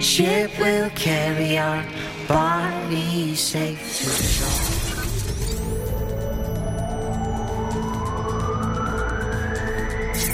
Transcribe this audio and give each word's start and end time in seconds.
ship 0.00 0.50
will 0.58 0.90
carry 0.90 1.58
our 1.58 1.84
bodies 2.28 3.40
safe 3.40 3.78
to 3.78 4.10
shore. 4.10 4.46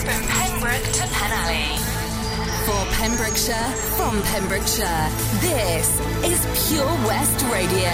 From 0.03 0.23
Pembroke 0.29 0.93
to 0.99 1.05
Penally. 1.17 1.79
For 2.67 2.83
Pembrokeshire, 2.97 3.71
from 3.97 4.23
Pembrokeshire, 4.23 5.09
this 5.41 6.01
is 6.25 6.69
Pure 6.69 6.87
West 7.07 7.45
Radio. 7.53 7.91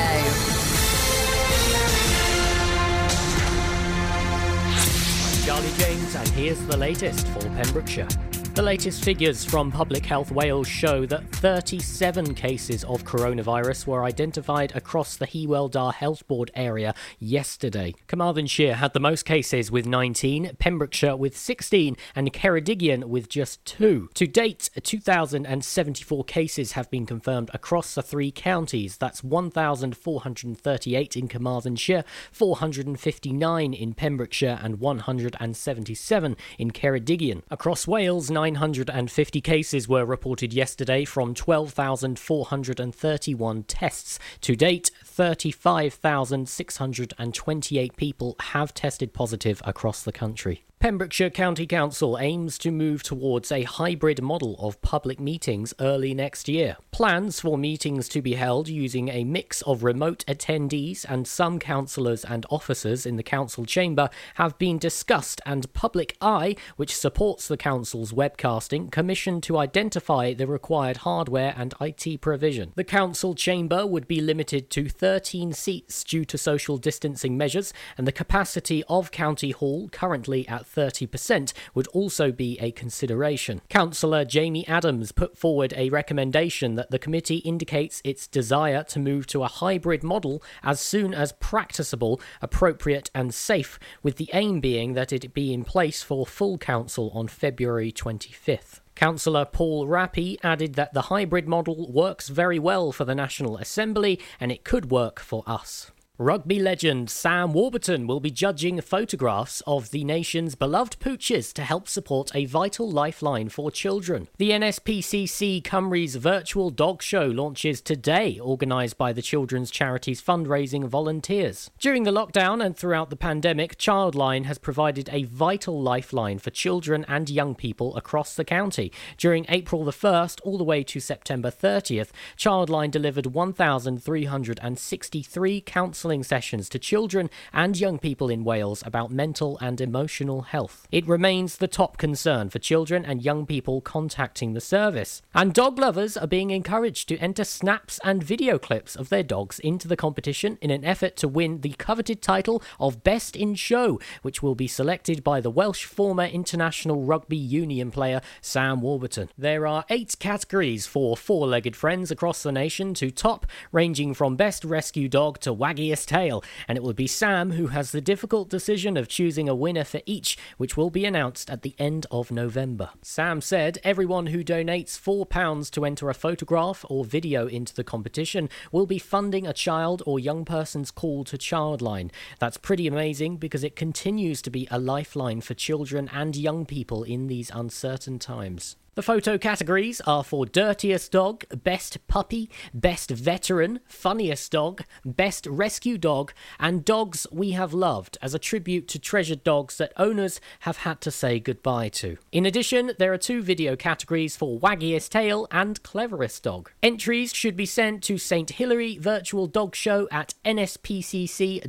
Charlie 5.44 5.72
James, 5.78 6.14
and 6.14 6.28
here's 6.28 6.60
the 6.66 6.76
latest 6.76 7.26
for 7.28 7.40
Pembrokeshire. 7.40 8.27
The 8.58 8.64
latest 8.64 9.04
figures 9.04 9.44
from 9.44 9.70
Public 9.70 10.04
Health 10.04 10.32
Wales 10.32 10.66
show 10.66 11.06
that 11.06 11.30
37 11.36 12.34
cases 12.34 12.82
of 12.82 13.04
coronavirus 13.04 13.86
were 13.86 14.02
identified 14.02 14.74
across 14.74 15.16
the 15.16 15.28
Hywel 15.28 15.70
Dda 15.70 15.94
Health 15.94 16.26
Board 16.26 16.50
area 16.56 16.92
yesterday. 17.20 17.94
Carmarthenshire 18.08 18.74
had 18.74 18.94
the 18.94 19.00
most 19.00 19.24
cases 19.24 19.70
with 19.70 19.86
19, 19.86 20.56
Pembrokeshire 20.58 21.14
with 21.14 21.36
16, 21.36 21.96
and 22.16 22.32
Ceredigion 22.32 23.04
with 23.04 23.28
just 23.28 23.64
2. 23.64 24.10
To 24.14 24.26
date, 24.26 24.70
2,074 24.82 26.24
cases 26.24 26.72
have 26.72 26.90
been 26.90 27.06
confirmed 27.06 27.52
across 27.54 27.94
the 27.94 28.02
three 28.02 28.32
counties. 28.32 28.96
That's 28.96 29.22
1,438 29.22 31.16
in 31.16 31.28
Carmarthenshire, 31.28 32.02
459 32.32 33.72
in 33.72 33.94
Pembrokeshire, 33.94 34.58
and 34.60 34.80
177 34.80 36.36
in 36.58 36.72
Ceredigion. 36.72 37.42
Across 37.52 37.86
Wales, 37.86 38.32
950 38.50 39.40
cases 39.40 39.88
were 39.88 40.04
reported 40.04 40.52
yesterday 40.52 41.04
from 41.04 41.34
12,431 41.34 43.62
tests. 43.64 44.18
To 44.40 44.56
date, 44.56 44.90
35,628 45.18 47.96
people 47.96 48.36
have 48.38 48.72
tested 48.72 49.12
positive 49.12 49.60
across 49.64 50.04
the 50.04 50.12
country. 50.12 50.64
Pembrokeshire 50.80 51.30
County 51.30 51.66
Council 51.66 52.16
aims 52.20 52.56
to 52.58 52.70
move 52.70 53.02
towards 53.02 53.50
a 53.50 53.64
hybrid 53.64 54.22
model 54.22 54.54
of 54.60 54.80
public 54.80 55.18
meetings 55.18 55.74
early 55.80 56.14
next 56.14 56.48
year. 56.48 56.76
Plans 56.92 57.40
for 57.40 57.58
meetings 57.58 58.08
to 58.10 58.22
be 58.22 58.34
held 58.34 58.68
using 58.68 59.08
a 59.08 59.24
mix 59.24 59.60
of 59.62 59.82
remote 59.82 60.24
attendees 60.28 61.04
and 61.08 61.26
some 61.26 61.58
councillors 61.58 62.24
and 62.24 62.46
officers 62.48 63.06
in 63.06 63.16
the 63.16 63.24
council 63.24 63.64
chamber 63.64 64.08
have 64.34 64.56
been 64.56 64.78
discussed, 64.78 65.40
and 65.44 65.72
Public-i, 65.72 66.54
which 66.76 66.94
supports 66.94 67.48
the 67.48 67.56
council's 67.56 68.12
webcasting, 68.12 68.92
commissioned 68.92 69.42
to 69.42 69.58
identify 69.58 70.32
the 70.32 70.46
required 70.46 70.98
hardware 70.98 71.54
and 71.56 71.74
IT 71.80 72.20
provision. 72.20 72.70
The 72.76 72.84
council 72.84 73.34
chamber 73.34 73.84
would 73.84 74.06
be 74.06 74.20
limited 74.20 74.70
to 74.70 74.88
13 75.08 75.54
seats 75.54 76.04
due 76.04 76.22
to 76.22 76.36
social 76.36 76.76
distancing 76.76 77.34
measures, 77.34 77.72
and 77.96 78.06
the 78.06 78.12
capacity 78.12 78.84
of 78.90 79.10
County 79.10 79.52
Hall, 79.52 79.88
currently 79.88 80.46
at 80.48 80.70
30%, 80.70 81.54
would 81.72 81.86
also 81.94 82.30
be 82.30 82.58
a 82.60 82.72
consideration. 82.72 83.62
Councillor 83.70 84.26
Jamie 84.26 84.68
Adams 84.68 85.12
put 85.12 85.38
forward 85.38 85.72
a 85.78 85.88
recommendation 85.88 86.74
that 86.74 86.90
the 86.90 86.98
committee 86.98 87.38
indicates 87.38 88.02
its 88.04 88.26
desire 88.26 88.84
to 88.84 88.98
move 88.98 89.26
to 89.28 89.42
a 89.42 89.48
hybrid 89.48 90.02
model 90.02 90.42
as 90.62 90.78
soon 90.78 91.14
as 91.14 91.32
practicable, 91.32 92.20
appropriate, 92.42 93.10
and 93.14 93.32
safe, 93.32 93.78
with 94.02 94.16
the 94.16 94.28
aim 94.34 94.60
being 94.60 94.92
that 94.92 95.10
it 95.10 95.32
be 95.32 95.54
in 95.54 95.64
place 95.64 96.02
for 96.02 96.26
full 96.26 96.58
council 96.58 97.10
on 97.14 97.28
February 97.28 97.90
25th. 97.90 98.80
Councillor 98.98 99.44
Paul 99.44 99.86
Rappy 99.86 100.38
added 100.42 100.74
that 100.74 100.92
the 100.92 101.02
hybrid 101.02 101.46
model 101.46 101.88
works 101.88 102.28
very 102.28 102.58
well 102.58 102.90
for 102.90 103.04
the 103.04 103.14
National 103.14 103.56
Assembly 103.56 104.18
and 104.40 104.50
it 104.50 104.64
could 104.64 104.90
work 104.90 105.20
for 105.20 105.44
us. 105.46 105.92
Rugby 106.20 106.58
legend 106.58 107.10
Sam 107.10 107.52
Warburton 107.52 108.08
will 108.08 108.18
be 108.18 108.32
judging 108.32 108.80
photographs 108.80 109.62
of 109.68 109.92
the 109.92 110.02
nation's 110.02 110.56
beloved 110.56 110.98
pooches 110.98 111.52
to 111.52 111.62
help 111.62 111.86
support 111.86 112.34
a 112.34 112.44
vital 112.44 112.90
lifeline 112.90 113.50
for 113.50 113.70
children. 113.70 114.26
The 114.36 114.50
NSPCC 114.50 115.62
Cymru's 115.62 116.16
virtual 116.16 116.70
dog 116.70 117.02
show 117.02 117.26
launches 117.26 117.80
today, 117.80 118.36
organised 118.40 118.98
by 118.98 119.12
the 119.12 119.22
children's 119.22 119.70
charity's 119.70 120.20
fundraising 120.20 120.88
volunteers. 120.88 121.70
During 121.78 122.02
the 122.02 122.10
lockdown 122.10 122.66
and 122.66 122.76
throughout 122.76 123.10
the 123.10 123.16
pandemic, 123.16 123.78
Childline 123.78 124.46
has 124.46 124.58
provided 124.58 125.08
a 125.12 125.22
vital 125.22 125.80
lifeline 125.80 126.40
for 126.40 126.50
children 126.50 127.04
and 127.06 127.30
young 127.30 127.54
people 127.54 127.96
across 127.96 128.34
the 128.34 128.44
county. 128.44 128.90
During 129.18 129.46
April 129.48 129.84
the 129.84 129.92
1st 129.92 130.40
all 130.42 130.58
the 130.58 130.64
way 130.64 130.82
to 130.82 130.98
September 130.98 131.52
30th, 131.52 132.08
Childline 132.36 132.90
delivered 132.90 133.26
1,363 133.26 135.60
counselling 136.08 136.24
sessions 136.24 136.70
to 136.70 136.78
children 136.78 137.28
and 137.52 137.78
young 137.78 137.98
people 137.98 138.30
in 138.30 138.42
Wales 138.42 138.82
about 138.86 139.10
mental 139.10 139.58
and 139.60 139.78
emotional 139.78 140.40
health. 140.40 140.86
It 140.90 141.06
remains 141.06 141.58
the 141.58 141.68
top 141.68 141.98
concern 141.98 142.48
for 142.48 142.58
children 142.58 143.04
and 143.04 143.22
young 143.22 143.44
people 143.44 143.82
contacting 143.82 144.54
the 144.54 144.60
service. 144.60 145.20
And 145.34 145.52
dog 145.52 145.78
lovers 145.78 146.16
are 146.16 146.26
being 146.26 146.50
encouraged 146.50 147.08
to 147.08 147.18
enter 147.18 147.44
snaps 147.44 148.00
and 148.02 148.22
video 148.22 148.58
clips 148.58 148.96
of 148.96 149.10
their 149.10 149.22
dogs 149.22 149.58
into 149.58 149.86
the 149.86 149.96
competition 149.96 150.56
in 150.62 150.70
an 150.70 150.82
effort 150.82 151.14
to 151.16 151.28
win 151.28 151.60
the 151.60 151.74
coveted 151.76 152.22
title 152.22 152.62
of 152.80 153.04
Best 153.04 153.36
in 153.36 153.54
Show, 153.54 154.00
which 154.22 154.42
will 154.42 154.54
be 154.54 154.66
selected 154.66 155.22
by 155.22 155.42
the 155.42 155.50
Welsh 155.50 155.84
former 155.84 156.24
international 156.24 157.04
rugby 157.04 157.36
union 157.36 157.90
player 157.90 158.22
Sam 158.40 158.80
Warburton. 158.80 159.28
There 159.36 159.66
are 159.66 159.84
eight 159.90 160.16
categories 160.18 160.86
for 160.86 161.18
four 161.18 161.46
legged 161.46 161.76
friends 161.76 162.10
across 162.10 162.42
the 162.42 162.52
nation 162.52 162.94
to 162.94 163.10
top, 163.10 163.44
ranging 163.72 164.14
from 164.14 164.36
Best 164.36 164.64
Rescue 164.64 165.10
Dog 165.10 165.38
to 165.40 165.52
Waggiest 165.52 165.97
Tail, 166.06 166.42
and 166.66 166.76
it 166.76 166.82
will 166.82 166.92
be 166.92 167.06
Sam 167.06 167.52
who 167.52 167.68
has 167.68 167.92
the 167.92 168.00
difficult 168.00 168.48
decision 168.48 168.96
of 168.96 169.08
choosing 169.08 169.48
a 169.48 169.54
winner 169.54 169.84
for 169.84 170.00
each, 170.06 170.36
which 170.56 170.76
will 170.76 170.90
be 170.90 171.04
announced 171.04 171.50
at 171.50 171.62
the 171.62 171.74
end 171.78 172.06
of 172.10 172.30
November. 172.30 172.90
Sam 173.02 173.40
said 173.40 173.78
everyone 173.84 174.26
who 174.26 174.44
donates 174.44 174.98
£4 174.98 175.70
to 175.70 175.84
enter 175.84 176.10
a 176.10 176.14
photograph 176.14 176.84
or 176.88 177.04
video 177.04 177.46
into 177.46 177.74
the 177.74 177.84
competition 177.84 178.48
will 178.72 178.86
be 178.86 178.98
funding 178.98 179.46
a 179.46 179.52
child 179.52 180.02
or 180.06 180.18
young 180.18 180.44
person's 180.44 180.90
call 180.90 181.24
to 181.24 181.38
Childline. 181.38 182.10
That's 182.38 182.56
pretty 182.56 182.86
amazing 182.86 183.36
because 183.36 183.64
it 183.64 183.76
continues 183.76 184.42
to 184.42 184.50
be 184.50 184.68
a 184.70 184.78
lifeline 184.78 185.40
for 185.40 185.54
children 185.54 186.08
and 186.12 186.36
young 186.36 186.66
people 186.66 187.02
in 187.02 187.26
these 187.26 187.50
uncertain 187.54 188.18
times. 188.18 188.76
The 188.98 189.02
photo 189.02 189.38
categories 189.38 190.00
are 190.00 190.24
for 190.24 190.44
Dirtiest 190.44 191.12
Dog, 191.12 191.44
Best 191.62 192.04
Puppy, 192.08 192.50
Best 192.74 193.12
Veteran, 193.12 193.78
Funniest 193.86 194.50
Dog, 194.50 194.82
Best 195.04 195.46
Rescue 195.46 195.98
Dog, 195.98 196.32
and 196.58 196.84
Dogs 196.84 197.24
We 197.30 197.52
Have 197.52 197.72
Loved 197.72 198.18
as 198.20 198.34
a 198.34 198.40
tribute 198.40 198.88
to 198.88 198.98
treasured 198.98 199.44
dogs 199.44 199.76
that 199.76 199.92
owners 199.96 200.40
have 200.62 200.78
had 200.78 201.00
to 201.02 201.12
say 201.12 201.38
goodbye 201.38 201.90
to. 201.90 202.16
In 202.32 202.44
addition, 202.44 202.90
there 202.98 203.12
are 203.12 203.18
two 203.18 203.40
video 203.40 203.76
categories 203.76 204.36
for 204.36 204.58
Waggiest 204.58 205.10
Tail 205.10 205.46
and 205.52 205.80
Cleverest 205.84 206.42
Dog. 206.42 206.72
Entries 206.82 207.32
should 207.32 207.56
be 207.56 207.66
sent 207.66 208.02
to 208.02 208.18
St 208.18 208.50
Hilary 208.50 208.98
Virtual 208.98 209.46
Dog 209.46 209.76
Show 209.76 210.08
at 210.10 210.34
nspcc.org.uk. 210.44 211.68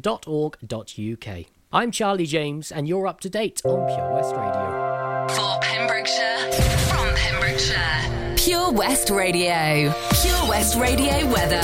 I'm 1.72 1.92
Charlie 1.92 2.26
James, 2.26 2.72
and 2.72 2.88
you're 2.88 3.06
up 3.06 3.20
to 3.20 3.30
date 3.30 3.62
on 3.64 3.86
Pure 3.86 4.14
West 4.14 4.36
Radio. 4.36 4.90
For 5.30 5.60
Pembrokeshire, 5.62 6.89
Pure 8.38 8.72
West 8.72 9.10
Radio. 9.10 9.94
Pure 10.22 10.50
West 10.50 10.78
Radio 10.78 11.12
weather. 11.32 11.62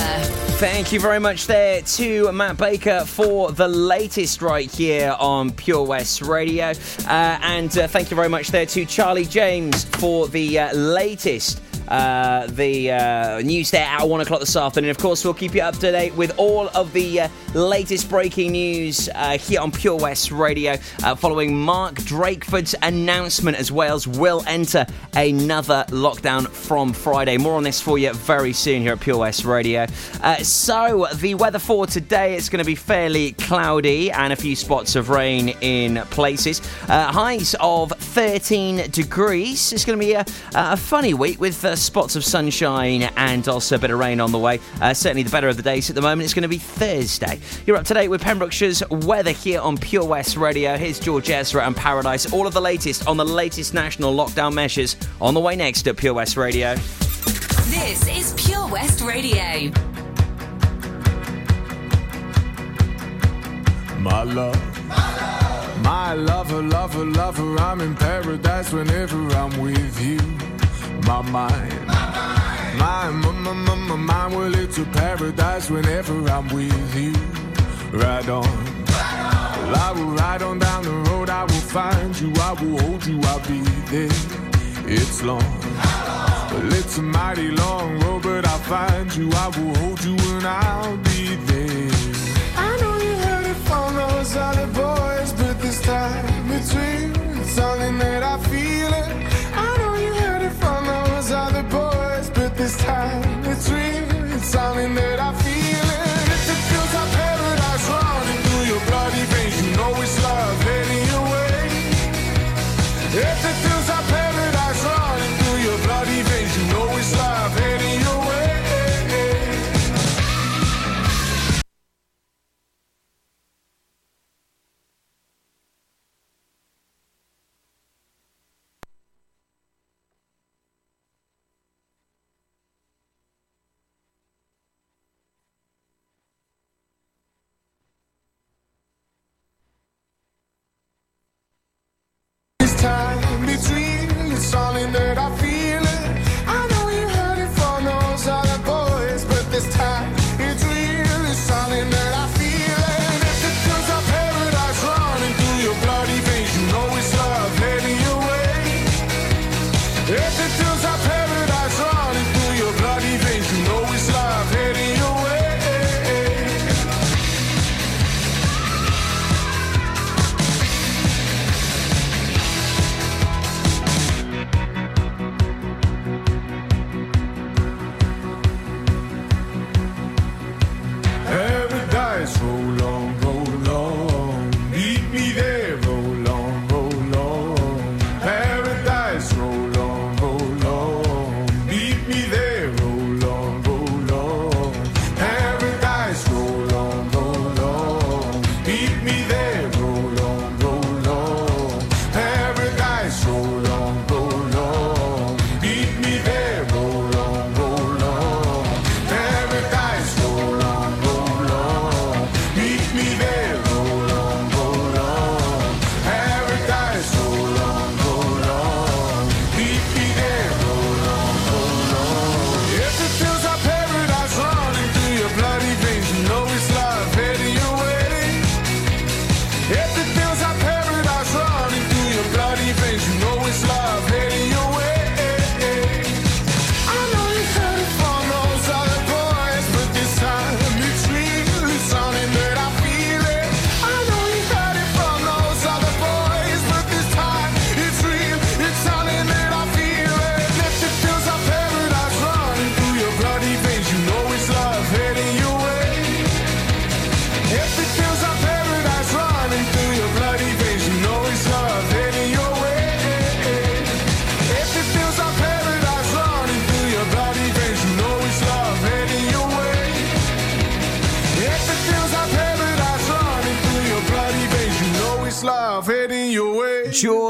Thank 0.58 0.92
you 0.92 1.00
very 1.00 1.18
much 1.18 1.46
there 1.46 1.82
to 1.82 2.30
Matt 2.32 2.58
Baker 2.58 3.00
for 3.06 3.50
the 3.50 3.66
latest 3.66 4.42
right 4.42 4.70
here 4.70 5.16
on 5.18 5.52
Pure 5.52 5.84
West 5.84 6.22
Radio. 6.22 6.72
Uh, 7.06 7.38
and 7.42 7.76
uh, 7.78 7.88
thank 7.88 8.10
you 8.10 8.14
very 8.14 8.28
much 8.28 8.48
there 8.48 8.66
to 8.66 8.84
Charlie 8.84 9.24
James 9.24 9.84
for 9.84 10.28
the 10.28 10.58
uh, 10.58 10.74
latest. 10.74 11.62
Uh, 11.88 12.46
the 12.48 12.90
uh, 12.90 13.40
news 13.42 13.70
there 13.70 13.84
at 13.84 14.08
one 14.08 14.20
o'clock 14.20 14.40
this 14.40 14.56
afternoon. 14.56 14.90
Of 14.90 14.98
course, 14.98 15.24
we'll 15.24 15.34
keep 15.34 15.54
you 15.54 15.62
up 15.62 15.74
to 15.76 15.92
date 15.92 16.14
with 16.14 16.36
all 16.36 16.68
of 16.74 16.92
the 16.92 17.20
uh, 17.20 17.28
latest 17.54 18.08
breaking 18.08 18.52
news 18.52 19.08
uh, 19.14 19.38
here 19.38 19.60
on 19.60 19.70
Pure 19.70 19.96
West 19.96 20.32
Radio, 20.32 20.76
uh, 21.04 21.14
following 21.14 21.56
Mark 21.56 21.94
Drakeford's 21.96 22.74
announcement 22.82 23.56
as 23.56 23.70
Wales 23.70 24.06
will 24.06 24.42
enter 24.46 24.86
another 25.14 25.84
lockdown 25.88 26.48
from 26.48 26.92
Friday. 26.92 27.36
More 27.36 27.54
on 27.54 27.62
this 27.62 27.80
for 27.80 27.98
you 27.98 28.12
very 28.12 28.52
soon 28.52 28.82
here 28.82 28.92
at 28.92 29.00
Pure 29.00 29.18
West 29.18 29.44
Radio. 29.44 29.86
Uh, 30.22 30.36
so, 30.38 31.06
the 31.14 31.34
weather 31.34 31.58
for 31.58 31.86
today 31.86 32.34
it's 32.34 32.48
going 32.48 32.62
to 32.62 32.66
be 32.66 32.74
fairly 32.74 33.32
cloudy 33.32 34.10
and 34.10 34.32
a 34.32 34.36
few 34.36 34.56
spots 34.56 34.96
of 34.96 35.08
rain 35.08 35.50
in 35.60 35.96
places. 36.06 36.60
highs 36.88 37.54
of 37.60 37.92
13 37.92 38.90
degrees. 38.90 39.72
It's 39.72 39.84
going 39.84 39.98
to 39.98 40.04
be 40.04 40.14
a, 40.14 40.24
a 40.54 40.76
funny 40.76 41.14
week 41.14 41.40
with 41.40 41.64
spots 41.76 42.16
of 42.16 42.24
sunshine 42.24 43.02
and 43.16 43.46
also 43.48 43.76
a 43.76 43.78
bit 43.78 43.90
of 43.90 43.98
rain 43.98 44.20
on 44.20 44.32
the 44.32 44.38
way. 44.38 44.60
Uh, 44.80 44.94
certainly 44.94 45.22
the 45.22 45.30
better 45.30 45.48
of 45.48 45.56
the 45.56 45.62
days 45.62 45.88
at 45.90 45.96
the 45.96 46.02
moment. 46.02 46.24
It's 46.24 46.34
going 46.34 46.42
to 46.42 46.48
be 46.48 46.58
Thursday. 46.58 47.40
You're 47.66 47.76
up 47.76 47.84
to 47.86 47.94
date 47.94 48.08
with 48.08 48.22
Pembrokeshire's 48.22 48.82
weather 48.90 49.32
here 49.32 49.60
on 49.60 49.76
Pure 49.78 50.04
West 50.04 50.36
Radio. 50.36 50.76
Here's 50.76 50.98
George 50.98 51.30
Ezra 51.30 51.66
and 51.66 51.76
Paradise. 51.76 52.32
All 52.32 52.46
of 52.46 52.54
the 52.54 52.60
latest 52.60 53.06
on 53.06 53.16
the 53.16 53.24
latest 53.24 53.74
national 53.74 54.14
lockdown 54.14 54.54
measures 54.54 54.96
on 55.20 55.34
the 55.34 55.40
way 55.40 55.56
next 55.56 55.86
at 55.86 55.96
Pure 55.96 56.14
West 56.14 56.36
Radio. 56.36 56.74
This 56.74 58.08
is 58.08 58.34
Pure 58.46 58.68
West 58.68 59.02
Radio. 59.02 59.70
My 63.98 64.22
love. 64.22 64.76
My 65.82 66.14
lover, 66.14 66.62
lover, 66.62 67.04
lover, 67.04 67.56
I'm 67.60 67.80
in 67.80 67.94
paradise 67.94 68.72
whenever 68.72 69.28
I'm 69.32 69.60
with 69.60 70.00
you. 70.00 70.18
My 71.06 71.22
mind, 71.22 71.86
my, 71.86 73.10
my, 73.10 73.30
my, 73.30 73.52
my, 73.52 73.74
my 73.76 73.96
mind, 73.96 74.34
well, 74.34 74.54
it's 74.56 74.78
a 74.78 74.84
paradise 74.86 75.70
whenever 75.70 76.28
I'm 76.28 76.48
with 76.48 76.96
you. 76.96 77.12
Ride 77.96 78.28
on. 78.28 78.42
Well, 78.86 79.76
I 79.76 79.92
will 79.94 80.10
ride 80.16 80.42
on 80.42 80.58
down 80.58 80.82
the 80.82 81.10
road, 81.10 81.30
I 81.30 81.42
will 81.44 81.66
find 81.76 82.20
you, 82.20 82.32
I 82.40 82.52
will 82.60 82.80
hold 82.80 83.06
you, 83.06 83.20
I'll 83.22 83.38
be 83.46 83.60
there. 83.92 84.08
It's 84.84 85.22
long. 85.22 85.44
Well, 86.50 86.72
it's 86.72 86.98
a 86.98 87.02
mighty 87.02 87.50
long 87.50 88.00
road, 88.00 88.24
but 88.24 88.44
I'll 88.44 88.58
find 88.58 89.14
you, 89.14 89.30
I 89.32 89.46
will 89.56 89.74
hold 89.76 90.04
you, 90.04 90.16
and 90.16 90.44
I'll 90.44 90.96
be 90.96 91.36
there. 91.36 91.90
I 92.56 92.76
know 92.80 92.96
you 92.98 93.14
heard 93.14 93.46
it 93.46 93.56
from 93.68 93.94
those 93.94 94.36
other 94.36 94.66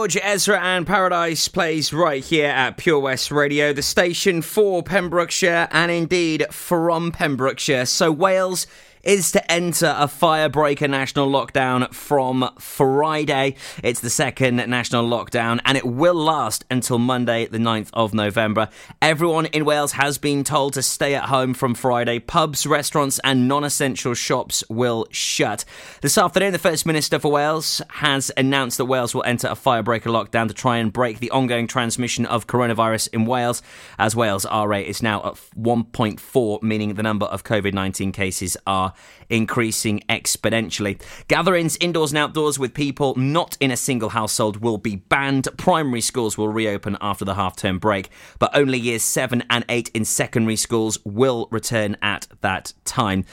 George 0.07 0.23
Ezra 0.23 0.61
and 0.61 0.87
Paradise 0.87 1.49
plays 1.49 1.93
right 1.93 2.25
here 2.25 2.47
at 2.47 2.77
Pure 2.77 3.01
West 3.01 3.33
Radio, 3.33 3.73
the 3.73 3.83
station 3.83 4.41
for 4.41 4.81
Pembrokeshire 4.81 5.67
and 5.73 5.91
indeed 5.91 6.47
from 6.53 7.11
Pembrokeshire. 7.11 7.87
So 7.87 8.13
Wales 8.13 8.69
is 9.07 9.31
to 9.31 9.51
enter 9.53 9.95
a 9.97 10.09
firebreaker 10.09 10.91
national 10.91 11.31
lockdown 11.31 11.95
from 11.95 12.51
Friday. 12.59 13.55
It's 13.85 14.01
the 14.01 14.11
second 14.11 14.57
national 14.57 15.09
lockdown 15.09 15.61
and 15.65 15.79
it 15.79 15.87
will 15.87 16.17
last 16.17 16.65
until 16.73 16.99
Monday, 16.99 17.47
the 17.47 17.59
9th 17.59 17.89
of 17.93 18.13
November. 18.13 18.69
Everyone 19.01 19.47
in 19.47 19.65
Wales 19.65 19.93
has 19.93 20.19
been 20.19 20.43
told 20.43 20.73
to 20.75 20.83
stay 20.83 21.15
at 21.15 21.27
home 21.27 21.55
from 21.55 21.77
Friday. 21.77 22.19
Pubs, 22.19 22.67
restaurants, 22.67 23.21
and 23.23 23.47
non 23.47 23.63
essential 23.63 24.13
shops 24.13 24.65
will 24.69 25.07
shut. 25.13 25.65
This 26.03 26.19
afternoon, 26.19 26.53
the 26.53 26.59
First 26.59 26.85
Minister 26.85 27.21
for 27.21 27.31
Wales 27.31 27.81
has 27.89 28.33
announced 28.37 28.77
that 28.79 28.87
Wales 28.87 29.15
will 29.15 29.25
enter 29.25 29.47
a 29.47 29.53
firebreaker 29.53 30.11
lockdown 30.11 30.49
to 30.49 30.55
try 30.55 30.79
and 30.79 30.93
break 30.93 31.21
the 31.21 31.31
ongoing 31.31 31.69
transmission 31.69 32.27
of 32.27 32.49
coronavirus 32.49 33.09
in 33.13 33.25
Wales, 33.25 33.63
as 34.01 34.17
Wales' 34.17 34.45
R 34.47 34.67
rate 34.67 34.89
is 34.89 35.01
now 35.01 35.25
at 35.25 35.35
1.4, 35.57 36.63
meaning 36.63 36.95
the 36.95 37.05
number 37.05 37.27
of 37.27 37.45
COVID 37.45 37.73
19 37.73 38.11
cases 38.11 38.57
are 38.67 38.95
increasing 39.29 40.03
exponentially. 40.09 41.00
Gatherings 41.29 41.76
indoors 41.81 42.12
and 42.12 42.19
outdoors 42.19 42.59
with 42.59 42.75
people 42.75 43.15
not 43.17 43.57
in 43.61 43.71
a 43.71 43.76
single 43.76 44.11
household 44.11 44.59
will 44.59 44.79
be 44.79 44.97
banned. 44.97 45.49
Primary 45.57 46.00
schools 46.00 46.38
will 46.38 46.49
reopen 46.49 46.97
after 47.00 47.25
the 47.25 47.35
half 47.35 47.57
term 47.57 47.79
break, 47.79 48.09
but 48.38 48.50
only 48.55 48.79
years 48.79 49.03
7 49.03 49.43
and 49.50 49.65
8 49.69 49.91
in 49.95 50.05
secondary 50.05 50.57
schools 50.57 50.99
will 51.05 51.49
return 51.50 51.97
at 52.03 52.26
that 52.41 52.73
time. 52.85 53.25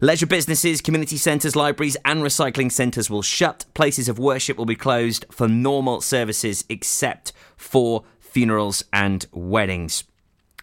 Leisure 0.00 0.26
businesses, 0.26 0.80
community 0.80 1.16
centres, 1.16 1.56
libraries, 1.56 1.96
and 2.04 2.22
recycling 2.22 2.70
centres 2.70 3.10
will 3.10 3.22
shut. 3.22 3.64
Places 3.74 4.08
of 4.08 4.16
worship 4.16 4.56
will 4.56 4.64
be 4.64 4.76
closed 4.76 5.26
for 5.28 5.48
normal 5.48 6.00
services 6.00 6.64
except 6.68 7.32
for 7.56 8.04
funerals 8.20 8.84
and 8.92 9.26
weddings. 9.32 10.04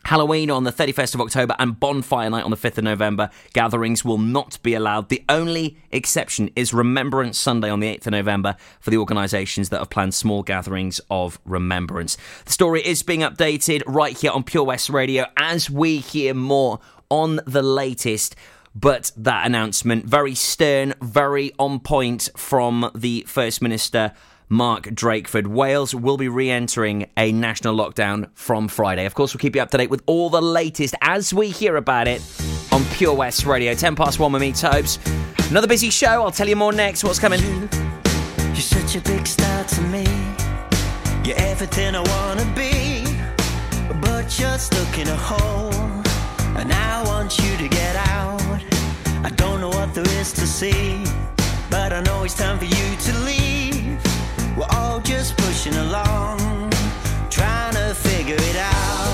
Halloween 0.06 0.52
on 0.52 0.66
the 0.66 0.72
31st 0.72 1.16
of 1.16 1.22
October 1.22 1.56
and 1.58 1.80
Bonfire 1.80 2.30
Night 2.30 2.44
on 2.44 2.52
the 2.52 2.58
5th 2.58 2.78
of 2.78 2.84
November. 2.84 3.32
Gatherings 3.54 4.06
will 4.06 4.20
not 4.20 4.62
be 4.62 4.76
allowed. 4.76 5.10
The 5.10 5.24
only 5.28 5.78
exception 5.92 6.52
is 6.56 6.76
Remembrance 6.76 7.40
Sunday 7.40 7.72
on 7.72 7.80
the 7.80 7.88
8th 7.88 8.06
of 8.06 8.12
November 8.12 8.56
for 8.80 8.92
the 8.92 8.98
organisations 8.98 9.70
that 9.70 9.80
have 9.80 9.90
planned 9.90 10.14
small 10.14 10.44
gatherings 10.44 11.02
of 11.10 11.40
remembrance. 11.44 12.20
The 12.46 12.52
story 12.52 12.86
is 12.86 13.02
being 13.02 13.22
updated 13.22 13.82
right 13.88 14.16
here 14.16 14.30
on 14.30 14.44
Pure 14.44 14.66
West 14.66 14.92
Radio 14.92 15.26
as 15.38 15.72
we 15.72 15.98
hear 15.98 16.36
more 16.36 16.80
on 17.10 17.40
the 17.48 17.64
latest. 17.64 18.36
But 18.76 19.12
that 19.18 19.48
announcement, 19.48 20.06
very 20.06 20.36
stern, 20.36 20.94
very 21.02 21.52
on 21.58 21.80
point 21.80 22.30
from 22.38 22.92
the 22.94 23.24
First 23.28 23.60
Minister. 23.60 24.14
Mark 24.50 24.84
Drakeford. 24.86 25.48
Wales 25.48 25.96
will 25.96 26.18
be 26.18 26.28
re 26.28 26.50
entering 26.50 27.10
a 27.18 27.32
national 27.32 27.76
lockdown 27.76 28.30
from 28.34 28.68
Friday. 28.68 29.06
Of 29.06 29.16
course, 29.16 29.34
we'll 29.34 29.40
keep 29.40 29.56
you 29.56 29.62
up 29.62 29.72
to 29.72 29.78
date 29.78 29.90
with 29.90 30.04
all 30.06 30.30
the 30.30 30.42
latest 30.42 30.96
as 31.02 31.34
we 31.34 31.50
hear 31.50 31.78
about 31.78 32.08
it 32.08 32.22
on 32.72 32.84
Pure 32.94 33.16
West 33.16 33.46
Radio. 33.46 33.74
10 33.74 33.96
past 33.96 34.20
1 34.20 34.32
with 34.32 34.42
me, 34.42 34.52
Tobes. 34.52 35.00
Another 35.50 35.68
busy 35.68 35.90
show. 35.90 36.24
I'll 36.24 36.32
tell 36.32 36.48
you 36.48 36.56
more 36.56 36.74
next. 36.74 37.04
What's 37.04 37.20
coming? 37.20 37.40
You're 37.40 38.56
such 38.56 38.96
a 38.96 39.02
big 39.02 39.28
star 39.28 39.64
to 39.64 39.82
me. 39.82 40.06
You're 41.24 41.38
everything 41.38 41.96
I 41.96 42.02
wanna 42.02 42.46
be. 42.56 43.04
But 44.02 44.40
you're 44.40 44.58
stuck 44.58 44.98
in 44.98 45.08
a 45.08 45.16
hole. 45.16 45.74
And 46.58 46.72
I 46.72 47.04
want 47.06 47.38
you 47.40 47.58
to 47.58 47.68
get 47.68 47.96
out. 47.96 48.42
I 49.24 49.30
don't 49.36 49.60
know 49.62 49.70
what 49.70 49.94
there 49.94 50.08
is 50.20 50.32
to 50.34 50.48
see. 50.48 51.04
But 51.70 51.94
I 51.94 52.02
know 52.02 52.24
it's 52.24 52.36
time 52.36 52.58
for 52.60 52.66
you 52.66 52.96
to 52.96 53.20
leave. 53.20 53.65
We're 54.58 54.66
all 54.70 55.02
just 55.02 55.36
pushing 55.36 55.76
along, 55.76 56.72
trying 57.30 57.74
to 57.74 57.94
figure 57.94 58.38
it 58.38 58.56
out, 58.56 59.05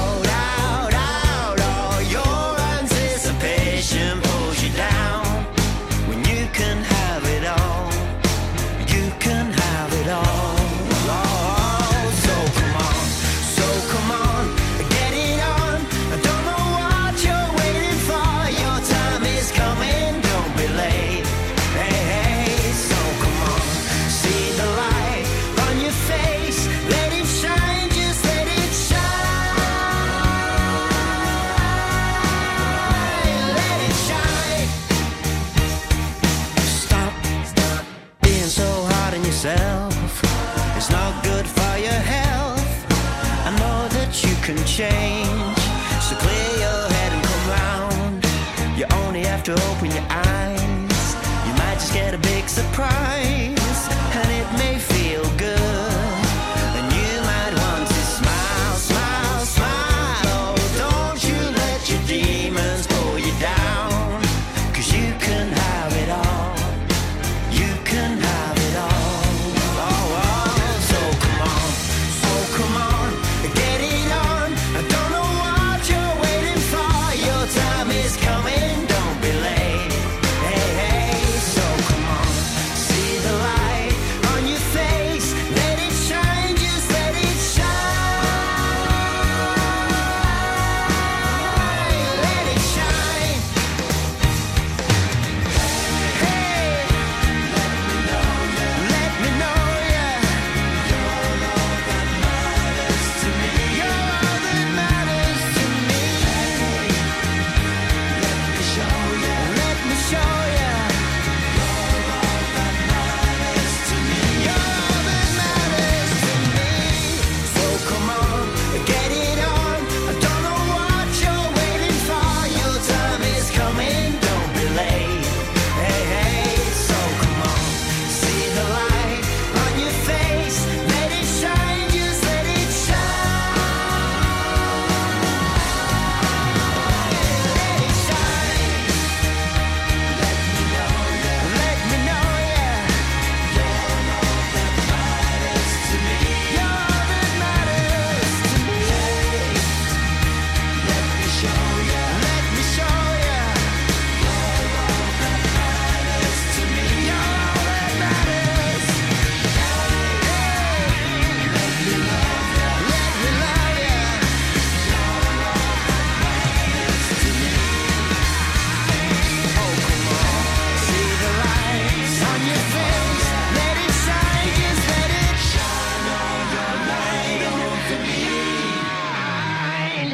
have 49.44 49.58
to 49.58 49.70
open 49.72 49.90
your 49.90 50.06
eyes. 50.10 51.16
You 51.48 51.54
might 51.54 51.76
just 51.76 51.94
get 51.94 52.14
a 52.14 52.18
big 52.20 52.48
surprise. 52.48 53.61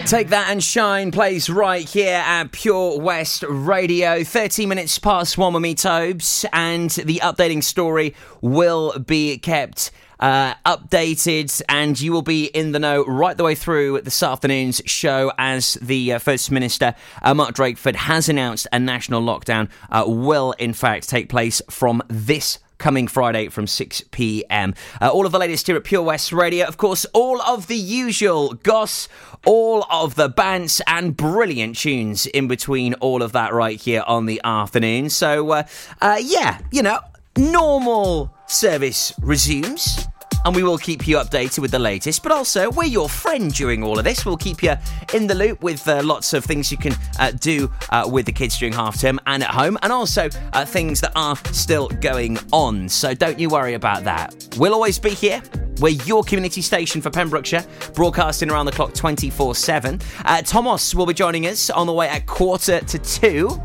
Take 0.08 0.30
that 0.30 0.50
and 0.50 0.64
shine 0.64 1.12
plays 1.12 1.50
right 1.50 1.88
here 1.88 2.24
at 2.26 2.54
Pure 2.54 3.02
West 3.02 3.44
Radio. 3.44 4.24
30 4.24 4.66
minutes 4.66 4.98
past 5.00 5.38
one 5.38 5.52
with 5.52 5.62
me, 5.62 5.76
Tobes, 5.76 6.46
and 6.54 6.90
the 6.92 7.20
updating 7.22 7.62
story 7.62 8.16
will 8.40 8.98
be 9.00 9.38
kept. 9.38 9.92
Uh, 10.18 10.56
updated, 10.66 11.62
and 11.70 12.00
you 12.00 12.12
will 12.14 12.24
be 12.24 12.46
in 12.46 12.72
the 12.72 12.80
know 12.80 13.06
right 13.06 13.38
the 13.38 13.44
way 13.44 13.54
through 13.54 14.02
this 14.02 14.24
afternoon's 14.24 14.82
show 14.86 15.32
as 15.38 15.76
the 15.76 16.14
uh, 16.14 16.20
First 16.20 16.50
Minister, 16.52 16.96
uh, 17.22 17.34
Mark 17.36 17.54
Drakeford, 17.54 17.94
has 17.94 18.28
announced 18.30 18.66
a 18.72 18.80
national 18.80 19.22
lockdown 19.22 19.70
uh, 19.92 20.06
will, 20.08 20.54
in 20.54 20.74
fact, 20.74 21.08
take 21.08 21.30
place 21.30 21.62
from 21.70 22.02
this 22.08 22.58
coming 22.78 23.08
Friday 23.08 23.50
from 23.50 23.68
6 23.68 24.02
p.m. 24.12 24.74
Uh, 25.02 25.10
all 25.10 25.26
of 25.26 25.32
the 25.32 25.40
latest 25.40 25.68
here 25.68 25.76
at 25.76 25.84
Pure 25.84 26.04
West 26.04 26.32
Radio. 26.32 26.66
Of 26.66 26.78
course, 26.78 27.06
all 27.14 27.42
of 27.42 27.68
the 27.68 27.78
usual 27.78 28.54
goss, 28.54 29.08
all 29.46 29.86
of 29.90 30.16
the 30.16 30.30
bants 30.30 30.82
and 30.88 31.16
brilliant 31.16 31.78
tunes 31.78 32.26
in 32.28 32.48
between 32.48 32.94
all 32.96 33.22
of 33.22 33.32
that 33.34 33.54
right 33.54 33.80
here 33.80 34.04
on 34.08 34.26
the 34.26 34.42
afternoon. 34.44 35.10
So, 35.10 35.50
uh, 35.52 35.64
uh, 36.02 36.20
yeah, 36.22 36.60
you 36.72 36.84
know, 36.84 37.00
normal 37.38 38.34
service 38.48 39.14
resumes. 39.22 40.08
And 40.46 40.56
we 40.56 40.64
will 40.64 40.78
keep 40.78 41.08
you 41.08 41.18
updated 41.18 41.60
with 41.60 41.72
the 41.72 41.80
latest, 41.80 42.24
but 42.24 42.32
also 42.32 42.72
we're 42.72 42.86
your 42.86 43.10
friend 43.10 43.54
during 43.54 43.84
all 43.84 43.98
of 43.98 44.04
this. 44.06 44.26
We'll 44.26 44.38
keep 44.38 44.64
you 44.64 44.76
in 45.14 45.28
the 45.28 45.36
loop 45.36 45.62
with 45.62 45.88
uh, 45.88 46.02
lots 46.04 46.34
of 46.34 46.46
things 46.46 46.72
you 46.72 46.78
can 46.78 46.94
uh, 47.20 47.32
do 47.32 47.72
uh, 47.90 48.10
with 48.12 48.26
the 48.26 48.32
kids 48.32 48.58
during 48.58 48.74
half 48.74 49.00
term 49.00 49.20
and 49.26 49.44
at 49.44 49.50
home, 49.50 49.78
and 49.82 49.92
also 49.92 50.30
uh, 50.54 50.66
things 50.66 51.02
that 51.02 51.12
are 51.16 51.36
still 51.52 51.90
going 51.90 52.38
on. 52.52 52.88
So 52.90 53.14
don't 53.14 53.40
you 53.40 53.50
worry 53.50 53.74
about 53.74 54.04
that. 54.06 54.48
We'll 54.58 54.74
always 54.74 55.00
be 55.00 55.12
here 55.12 55.42
We're 55.80 55.90
your 56.06 56.24
community 56.24 56.62
station 56.62 57.02
for 57.02 57.10
Pembrokeshire, 57.10 57.66
broadcasting 57.94 58.50
around 58.50 58.66
the 58.66 58.72
clock 58.72 58.94
24 58.94 59.52
uh, 59.52 59.54
7. 59.54 60.00
Thomas 60.44 60.96
will 60.96 61.06
be 61.06 61.14
joining 61.14 61.46
us 61.46 61.70
on 61.70 61.88
the 61.88 61.94
way 61.94 62.10
at 62.10 62.26
quarter 62.26 62.80
to 62.80 63.00
two 63.00 63.62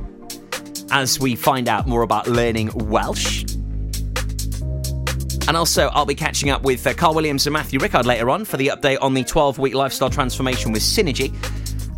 as 0.91 1.19
we 1.19 1.35
find 1.35 1.69
out 1.69 1.87
more 1.88 2.02
about 2.02 2.29
learning 2.29 2.71
Welsh. 2.75 3.45
And 5.52 5.56
also, 5.59 5.88
I'll 5.88 6.06
be 6.06 6.14
catching 6.14 6.49
up 6.49 6.62
with 6.62 6.87
uh, 6.87 6.94
Carl 6.94 7.12
Williams 7.12 7.47
and 7.47 7.52
Matthew 7.52 7.78
Rickard 7.78 8.06
later 8.06 8.30
on 8.30 8.47
for 8.47 8.56
the 8.56 8.68
update 8.68 8.97
on 9.02 9.12
the 9.12 9.23
12 9.23 9.59
week 9.59 9.75
lifestyle 9.75 10.09
transformation 10.09 10.73
with 10.73 10.80
Synergy. 10.80 11.30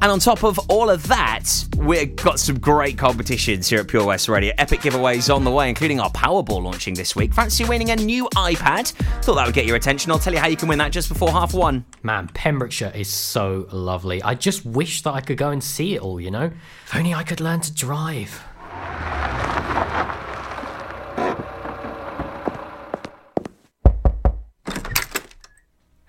And 0.02 0.10
on 0.10 0.18
top 0.18 0.42
of 0.42 0.58
all 0.68 0.90
of 0.90 1.06
that, 1.06 1.48
we've 1.76 2.16
got 2.16 2.40
some 2.40 2.58
great 2.58 2.98
competitions 2.98 3.68
here 3.68 3.78
at 3.78 3.86
Pure 3.86 4.06
West 4.06 4.28
Radio. 4.28 4.52
Epic 4.58 4.80
giveaways 4.80 5.32
on 5.32 5.44
the 5.44 5.52
way, 5.52 5.68
including 5.68 6.00
our 6.00 6.10
Powerball 6.10 6.64
launching 6.64 6.94
this 6.94 7.14
week. 7.14 7.32
Fancy 7.32 7.64
winning 7.64 7.90
a 7.92 7.96
new 7.96 8.28
iPad? 8.34 8.90
Thought 9.22 9.36
that 9.36 9.46
would 9.46 9.54
get 9.54 9.66
your 9.66 9.76
attention. 9.76 10.10
I'll 10.10 10.18
tell 10.18 10.32
you 10.32 10.40
how 10.40 10.48
you 10.48 10.56
can 10.56 10.66
win 10.66 10.80
that 10.80 10.90
just 10.90 11.08
before 11.08 11.30
half 11.30 11.54
one. 11.54 11.84
Man, 12.02 12.26
Pembrokeshire 12.34 12.90
is 12.92 13.08
so 13.08 13.68
lovely. 13.70 14.20
I 14.20 14.34
just 14.34 14.66
wish 14.66 15.02
that 15.02 15.12
I 15.12 15.20
could 15.20 15.38
go 15.38 15.50
and 15.50 15.62
see 15.62 15.94
it 15.94 16.02
all, 16.02 16.20
you 16.20 16.32
know? 16.32 16.50
If 16.86 16.96
only 16.96 17.14
I 17.14 17.22
could 17.22 17.40
learn 17.40 17.60
to 17.60 17.72
drive. 17.72 18.42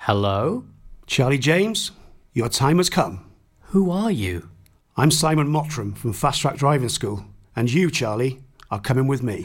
Hello? 0.06 0.64
Charlie 1.08 1.40
James, 1.40 1.90
your 2.32 2.48
time 2.48 2.78
has 2.78 2.92
come. 2.92 3.26
Who 3.72 3.90
are 3.90 4.12
you? 4.12 4.50
I'm 4.96 5.10
Simon 5.10 5.48
Mottram 5.48 5.98
from 5.98 6.14
Fast 6.14 6.42
Track 6.42 6.58
Driving 6.58 6.90
School, 6.90 7.26
and 7.56 7.74
you, 7.74 7.90
Charlie, 7.90 8.40
are 8.70 8.80
coming 8.80 9.08
with 9.08 9.24
me. 9.24 9.42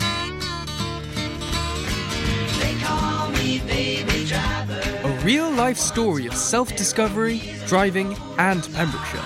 A 5.03 5.21
real 5.25 5.51
life 5.51 5.79
story 5.79 6.27
of 6.27 6.35
self 6.35 6.77
discovery, 6.77 7.41
driving, 7.67 8.15
and 8.37 8.63
Pembrokeshire. 8.75 9.23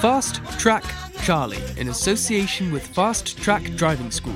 Fast 0.00 0.42
Track 0.58 0.82
Charlie 1.22 1.62
in 1.76 1.90
association 1.90 2.72
with 2.72 2.84
Fast 2.84 3.38
Track 3.38 3.62
Driving 3.76 4.10
School. 4.10 4.34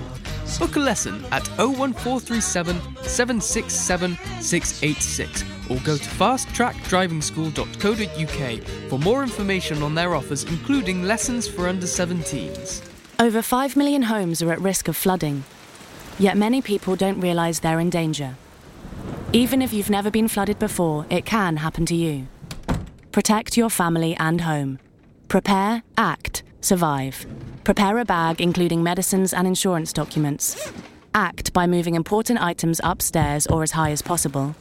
Book 0.61 0.77
a 0.77 0.79
lesson 0.79 1.25
at 1.33 1.49
01437 1.59 2.77
767 3.03 4.17
686 4.41 5.56
or 5.71 5.79
go 5.79 5.97
to 5.97 6.09
fasttrackdrivingschool.co.uk 6.09 8.63
for 8.91 8.99
more 8.99 9.23
information 9.23 9.83
on 9.83 9.95
their 9.95 10.15
offers, 10.15 10.45
including 10.45 11.05
lessons 11.05 11.49
for 11.49 11.69
under 11.69 11.87
17s. 11.87 12.87
Over 13.19 13.41
5 13.43 13.77
million 13.77 14.03
homes 14.03 14.43
are 14.43 14.53
at 14.53 14.61
risk 14.61 14.89
of 14.89 14.97
flooding, 14.97 15.45
yet 16.19 16.37
many 16.37 16.61
people 16.61 16.97
don't 16.97 17.21
realise 17.21 17.61
they're 17.61 17.81
in 17.81 17.91
danger. 17.91 18.37
Even 19.33 19.63
if 19.63 19.73
you've 19.73 19.91
never 19.91 20.11
been 20.11 20.29
flooded 20.29 20.59
before, 20.59 21.07
it 21.11 21.25
can 21.25 21.57
happen 21.57 21.87
to 21.87 21.95
you. 21.95 22.27
Protect 23.13 23.57
your 23.57 23.71
family 23.71 24.15
and 24.17 24.43
home. 24.43 24.79
Prepare, 25.29 25.83
act, 25.97 26.43
survive. 26.61 27.27
Prepare 27.65 27.99
a 27.99 28.05
bag 28.05 28.41
including 28.41 28.83
medicines 28.83 29.33
and 29.33 29.47
insurance 29.47 29.93
documents. 29.93 30.73
Act 31.17 31.55
by 31.55 31.67
moving 31.67 31.95
important 31.95 32.43
items 32.43 32.79
upstairs 32.85 33.47
or 33.47 33.63
as 33.63 33.71
high 33.71 33.91
as 33.91 34.03
possible. 34.03 34.55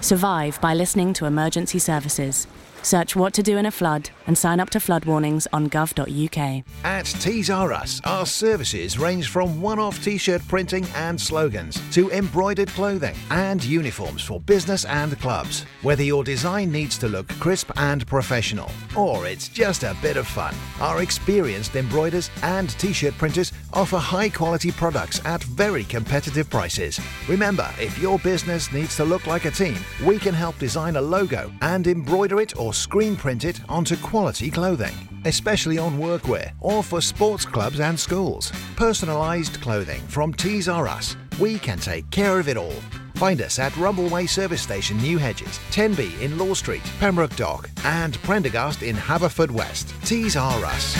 Survive 0.00 0.60
by 0.60 0.74
listening 0.74 1.12
to 1.14 1.26
emergency 1.26 1.80
services. 1.80 2.46
Search 2.82 3.14
what 3.14 3.32
to 3.34 3.42
do 3.42 3.58
in 3.58 3.66
a 3.66 3.70
flood 3.70 4.10
and 4.26 4.36
sign 4.36 4.60
up 4.60 4.70
to 4.70 4.80
flood 4.80 5.04
warnings 5.04 5.46
on 5.52 5.68
gov.uk. 5.68 6.64
At 6.84 7.06
Tees 7.06 7.48
R 7.50 7.72
Us, 7.72 8.00
our 8.04 8.26
services 8.26 8.98
range 8.98 9.28
from 9.28 9.60
one 9.60 9.78
off 9.78 10.02
t 10.02 10.18
shirt 10.18 10.46
printing 10.48 10.84
and 10.94 11.20
slogans 11.20 11.80
to 11.92 12.10
embroidered 12.10 12.68
clothing 12.70 13.14
and 13.30 13.62
uniforms 13.62 14.22
for 14.22 14.40
business 14.40 14.84
and 14.84 15.18
clubs. 15.20 15.64
Whether 15.82 16.02
your 16.02 16.24
design 16.24 16.72
needs 16.72 16.98
to 16.98 17.08
look 17.08 17.28
crisp 17.40 17.70
and 17.76 18.06
professional 18.06 18.70
or 18.96 19.26
it's 19.26 19.48
just 19.48 19.84
a 19.84 19.96
bit 20.02 20.16
of 20.16 20.26
fun, 20.26 20.54
our 20.80 21.02
experienced 21.02 21.76
embroiders 21.76 22.30
and 22.42 22.70
t 22.78 22.92
shirt 22.92 23.14
printers 23.14 23.52
offer 23.72 23.98
high 23.98 24.28
quality 24.28 24.70
products 24.70 25.24
at 25.24 25.42
very 25.44 25.84
competitive 25.84 26.50
prices. 26.50 27.00
Remember, 27.28 27.68
if 27.80 27.98
your 27.98 28.18
business 28.18 28.72
needs 28.72 28.96
to 28.96 29.04
look 29.04 29.26
like 29.26 29.44
a 29.44 29.50
team, 29.50 29.76
we 30.04 30.18
can 30.18 30.34
help 30.34 30.58
design 30.58 30.96
a 30.96 31.00
logo 31.00 31.52
and 31.62 31.86
embroider 31.86 32.40
it 32.40 32.58
or 32.58 32.71
screen 32.72 33.16
print 33.16 33.44
it 33.44 33.60
onto 33.68 33.96
quality 33.96 34.50
clothing, 34.50 34.94
especially 35.24 35.78
on 35.78 35.98
workwear 35.98 36.52
or 36.60 36.82
for 36.82 37.00
sports 37.00 37.44
clubs 37.44 37.80
and 37.80 37.98
schools. 37.98 38.50
Personalised 38.76 39.60
clothing 39.60 40.00
from 40.02 40.32
Tees 40.32 40.68
R 40.68 40.88
Us. 40.88 41.16
We 41.38 41.58
can 41.58 41.78
take 41.78 42.10
care 42.10 42.38
of 42.38 42.48
it 42.48 42.56
all. 42.56 42.80
Find 43.14 43.40
us 43.40 43.58
at 43.58 43.72
Rumbleway 43.72 44.28
Service 44.28 44.62
Station, 44.62 44.96
New 44.98 45.18
Hedges, 45.18 45.60
10B 45.70 46.20
in 46.20 46.36
Law 46.38 46.54
Street, 46.54 46.82
Pembroke 46.98 47.36
Dock, 47.36 47.70
and 47.84 48.20
Prendergast 48.22 48.82
in 48.82 48.96
Haverfordwest. 48.96 49.92
Tees 50.04 50.36
R 50.36 50.64
Us. 50.64 50.96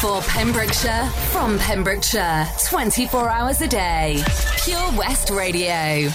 For 0.00 0.20
Pembrokeshire, 0.22 1.06
from 1.32 1.58
Pembrokeshire, 1.58 2.46
24 2.68 3.28
hours 3.28 3.60
a 3.62 3.68
day. 3.68 4.22
Pure 4.62 4.92
West 4.96 5.30
Radio. 5.30 6.12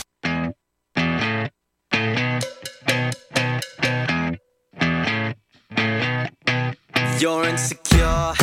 You're 7.23 7.45
insecure, 7.45 8.33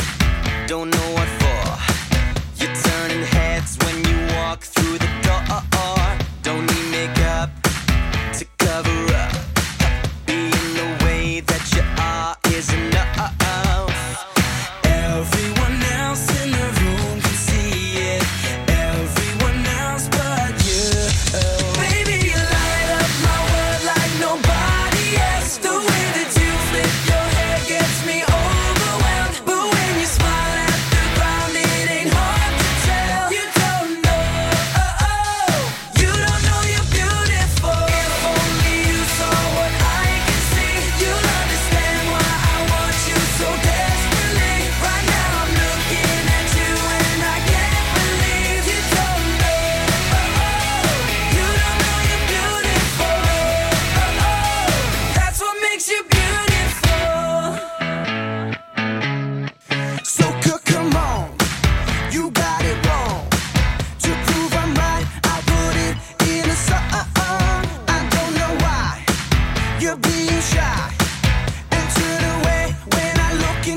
don't 0.67 0.89
know 0.89 1.13
what 1.13 1.29
for. 1.39 2.65
You're 2.65 2.75
turning 2.77 3.27
heads 3.27 3.77
when 3.85 3.95
you 4.07 4.35
walk 4.37 4.63
through 4.63 4.97
the 4.97 5.07
door. 5.23 6.00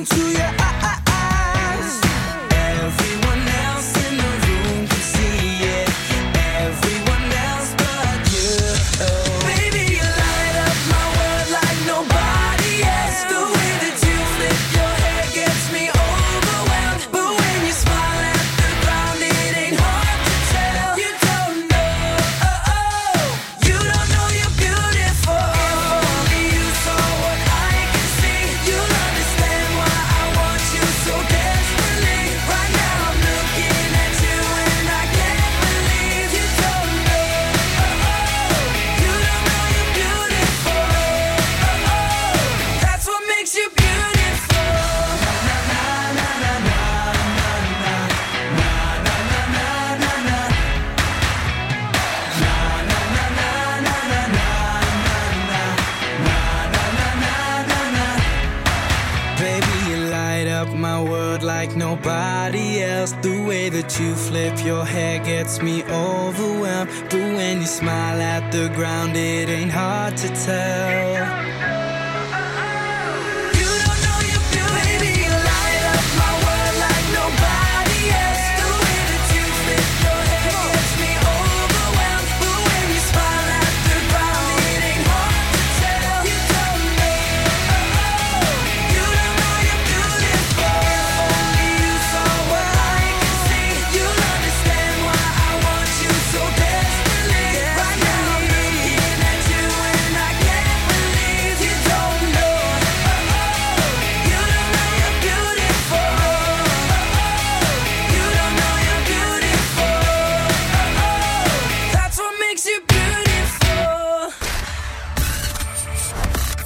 into 0.03 0.33
your 0.33 0.43
eyes. 0.43 0.62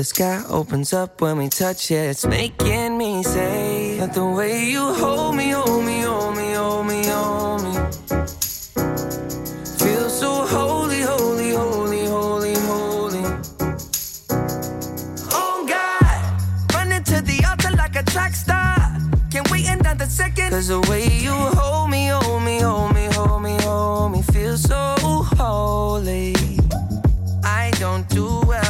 The 0.00 0.04
sky 0.04 0.42
opens 0.48 0.94
up 0.94 1.20
when 1.20 1.36
we 1.36 1.46
touch 1.50 1.90
it, 1.90 2.08
it's 2.12 2.24
making 2.24 2.96
me 2.96 3.22
say 3.22 3.98
that 3.98 4.14
the 4.14 4.24
way 4.24 4.64
you 4.64 4.94
hold 4.94 5.36
me, 5.36 5.50
hold 5.50 5.84
me, 5.84 6.00
hold 6.00 6.34
me, 6.38 6.54
hold 6.54 6.86
me, 6.86 7.04
hold 7.04 7.62
me. 7.64 7.72
Feel 9.78 10.08
so 10.08 10.30
holy, 10.46 11.02
holy, 11.02 11.50
holy, 11.50 12.06
holy, 12.06 12.54
holy. 12.70 13.24
Oh 15.38 15.66
God, 15.68 16.20
running 16.72 17.04
to 17.04 17.20
the 17.20 17.44
altar 17.46 17.76
like 17.76 17.94
a 17.94 18.02
track 18.04 18.32
star. 18.34 18.96
Can't 19.30 19.50
wait 19.50 19.66
another 19.68 20.06
second. 20.06 20.48
Cause 20.48 20.68
the 20.68 20.80
way 20.88 21.04
you 21.26 21.34
hold 21.60 21.90
me, 21.90 22.06
hold 22.06 22.42
me, 22.42 22.60
hold 22.60 22.94
me, 22.94 23.04
hold 23.12 23.42
me, 23.42 23.54
hold 23.60 24.12
me, 24.12 24.22
feel 24.32 24.56
so 24.56 24.94
holy. 25.36 26.34
I 27.44 27.70
don't 27.78 28.08
do 28.08 28.40
well 28.46 28.69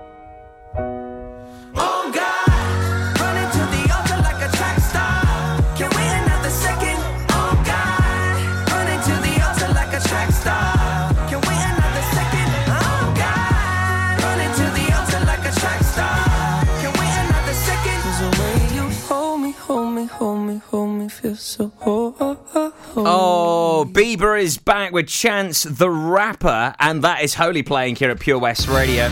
Oh, 22.97 23.85
Bieber 23.89 24.41
is 24.41 24.57
back 24.57 24.91
with 24.91 25.07
Chance 25.07 25.63
the 25.63 25.89
Rapper, 25.89 26.75
and 26.79 27.03
that 27.03 27.23
is 27.23 27.35
Holy 27.35 27.63
playing 27.63 27.95
here 27.95 28.09
at 28.09 28.19
Pure 28.19 28.39
West 28.39 28.67
Radio. 28.67 29.09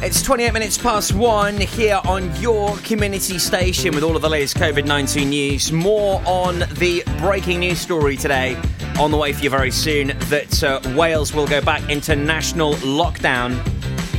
It's 0.00 0.22
28 0.22 0.52
minutes 0.52 0.76
past 0.76 1.14
one 1.14 1.56
here 1.56 2.00
on 2.04 2.34
your 2.36 2.76
community 2.78 3.38
station 3.38 3.94
with 3.94 4.04
all 4.04 4.16
of 4.16 4.22
the 4.22 4.28
latest 4.28 4.56
COVID 4.56 4.84
19 4.84 5.30
news. 5.30 5.72
More 5.72 6.22
on 6.26 6.58
the 6.74 7.02
breaking 7.18 7.60
news 7.60 7.80
story 7.80 8.16
today 8.16 8.60
on 9.00 9.10
the 9.10 9.16
way 9.16 9.32
for 9.32 9.42
you 9.42 9.50
very 9.50 9.70
soon 9.70 10.08
that 10.28 10.62
uh, 10.62 10.80
Wales 10.94 11.32
will 11.32 11.46
go 11.46 11.60
back 11.62 11.88
into 11.88 12.14
national 12.14 12.74
lockdown 12.74 13.58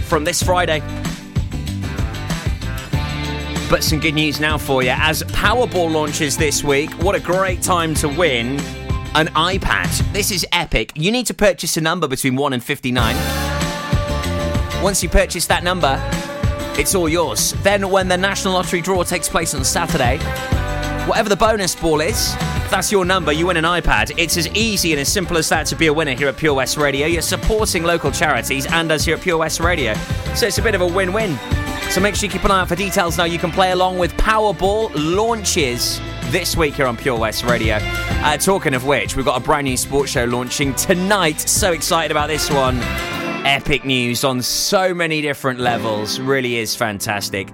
from 0.05 0.23
this 0.23 0.41
Friday. 0.41 0.81
But 3.69 3.83
some 3.83 3.99
good 3.99 4.13
news 4.13 4.39
now 4.39 4.57
for 4.57 4.83
you. 4.83 4.93
As 4.95 5.23
Powerball 5.23 5.91
launches 5.91 6.37
this 6.37 6.63
week, 6.63 6.91
what 7.01 7.15
a 7.15 7.19
great 7.19 7.63
time 7.63 7.95
to 7.95 8.07
win 8.07 8.59
an 9.15 9.27
iPad. 9.27 10.13
This 10.13 10.29
is 10.29 10.45
epic. 10.51 10.91
You 10.95 11.11
need 11.11 11.25
to 11.27 11.33
purchase 11.33 11.75
a 11.75 11.81
number 11.81 12.07
between 12.07 12.35
1 12.35 12.53
and 12.53 12.63
59. 12.63 13.15
Once 14.83 15.01
you 15.01 15.09
purchase 15.09 15.47
that 15.47 15.63
number, 15.63 15.99
it's 16.79 16.93
all 16.93 17.09
yours. 17.09 17.53
Then, 17.63 17.89
when 17.89 18.07
the 18.07 18.17
National 18.17 18.53
Lottery 18.53 18.81
draw 18.81 19.01
takes 19.03 19.27
place 19.27 19.55
on 19.55 19.63
Saturday, 19.63 20.19
whatever 21.07 21.29
the 21.29 21.35
bonus 21.35 21.75
ball 21.75 22.01
is, 22.01 22.35
that's 22.69 22.91
your 22.91 23.03
number, 23.03 23.31
you 23.31 23.47
win 23.47 23.57
an 23.57 23.63
iPad. 23.63 24.13
It's 24.17 24.37
as 24.37 24.47
easy 24.49 24.91
and 24.91 24.99
as 24.99 25.11
simple 25.11 25.37
as 25.37 25.49
that 25.49 25.65
to 25.67 25.75
be 25.75 25.87
a 25.87 25.93
winner 25.93 26.13
here 26.13 26.27
at 26.27 26.37
Pure 26.37 26.53
West 26.53 26.77
Radio. 26.77 27.07
You're 27.07 27.23
supporting 27.23 27.83
local 27.83 28.11
charities 28.11 28.67
and 28.67 28.91
us 28.91 29.05
here 29.05 29.15
at 29.15 29.21
Pure 29.21 29.37
West 29.37 29.59
Radio. 29.59 29.95
So 30.35 30.45
it's 30.45 30.59
a 30.59 30.61
bit 30.61 30.75
of 30.75 30.81
a 30.81 30.87
win 30.87 31.13
win. 31.13 31.35
So 31.89 32.01
make 32.01 32.15
sure 32.15 32.27
you 32.27 32.31
keep 32.31 32.43
an 32.43 32.51
eye 32.51 32.61
out 32.61 32.67
for 32.67 32.75
details 32.75 33.17
now. 33.17 33.23
You 33.23 33.39
can 33.39 33.51
play 33.51 33.71
along 33.71 33.97
with 33.99 34.11
Powerball 34.17 34.91
launches 34.95 36.01
this 36.25 36.57
week 36.57 36.73
here 36.75 36.87
on 36.87 36.97
Pure 36.97 37.17
West 37.19 37.45
Radio. 37.45 37.77
Uh, 37.81 38.35
talking 38.37 38.73
of 38.73 38.85
which, 38.85 39.15
we've 39.15 39.25
got 39.25 39.41
a 39.41 39.43
brand 39.43 39.65
new 39.65 39.77
sports 39.77 40.11
show 40.11 40.25
launching 40.25 40.73
tonight. 40.75 41.39
So 41.39 41.71
excited 41.71 42.11
about 42.11 42.27
this 42.27 42.51
one. 42.51 42.79
Epic 43.45 43.85
news 43.85 44.23
on 44.23 44.41
so 44.41 44.93
many 44.93 45.21
different 45.21 45.59
levels. 45.59 46.19
Really 46.19 46.57
is 46.57 46.75
fantastic. 46.75 47.49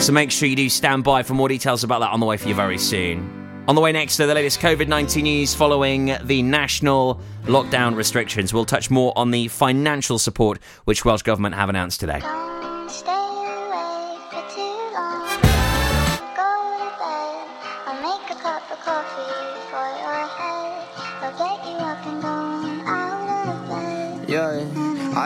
So 0.00 0.12
make 0.12 0.30
sure 0.30 0.48
you 0.48 0.56
do 0.56 0.68
stand 0.68 1.04
by 1.04 1.22
for 1.22 1.34
more 1.34 1.48
details 1.48 1.84
about 1.84 2.00
that 2.00 2.10
on 2.10 2.20
the 2.20 2.26
way 2.26 2.36
for 2.36 2.48
you 2.48 2.54
very 2.54 2.78
soon. 2.78 3.64
On 3.68 3.74
the 3.76 3.80
way 3.80 3.92
next 3.92 4.16
to 4.16 4.26
the 4.26 4.34
latest 4.34 4.58
COVID 4.60 4.88
19 4.88 5.22
news 5.22 5.54
following 5.54 6.16
the 6.24 6.42
national 6.42 7.20
lockdown 7.44 7.94
restrictions. 7.94 8.52
We'll 8.52 8.64
touch 8.64 8.90
more 8.90 9.12
on 9.16 9.30
the 9.30 9.48
financial 9.48 10.18
support 10.18 10.58
which 10.84 11.04
Welsh 11.04 11.22
Government 11.22 11.54
have 11.54 11.68
announced 11.68 12.00
today. 12.00 12.20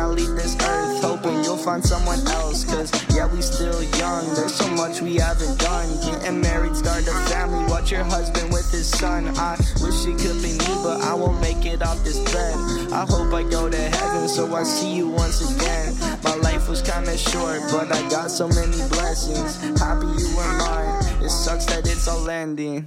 I 0.00 0.06
leave 0.06 0.34
this 0.34 0.56
earth, 0.56 1.02
hoping 1.02 1.44
you'll 1.44 1.58
find 1.58 1.84
someone 1.84 2.26
else. 2.28 2.64
Cause 2.64 2.90
yeah, 3.14 3.26
we 3.26 3.42
still 3.42 3.82
young, 4.00 4.24
there's 4.34 4.54
so 4.54 4.66
much 4.70 5.02
we 5.02 5.16
haven't 5.16 5.58
done. 5.58 5.88
Getting 6.00 6.40
married, 6.40 6.74
start 6.74 7.02
a 7.02 7.12
family, 7.28 7.70
watch 7.70 7.90
your 7.92 8.04
husband 8.04 8.50
with 8.50 8.70
his 8.72 8.88
son. 8.88 9.28
I 9.36 9.56
wish 9.82 10.06
it 10.06 10.16
could 10.16 10.40
be 10.40 10.56
me, 10.56 10.74
but 10.82 11.02
I 11.02 11.12
won't 11.12 11.38
make 11.42 11.66
it 11.66 11.82
off 11.82 12.02
this 12.02 12.18
bed. 12.32 12.54
I 12.92 13.04
hope 13.06 13.34
I 13.34 13.42
go 13.42 13.68
to 13.68 13.76
heaven, 13.76 14.26
so 14.26 14.54
I 14.54 14.62
see 14.62 14.96
you 14.96 15.08
once 15.08 15.38
again. 15.54 15.94
My 16.24 16.34
life 16.36 16.66
was 16.66 16.80
kinda 16.80 17.18
short, 17.18 17.60
but 17.70 17.92
I 17.92 18.00
got 18.08 18.30
so 18.30 18.48
many 18.48 18.80
blessings. 18.88 19.60
Happy 19.78 20.06
you 20.06 20.34
were 20.34 20.52
mine, 20.64 21.04
it 21.22 21.28
sucks 21.28 21.66
that 21.66 21.86
it's 21.86 22.08
all 22.08 22.30
ending. 22.30 22.86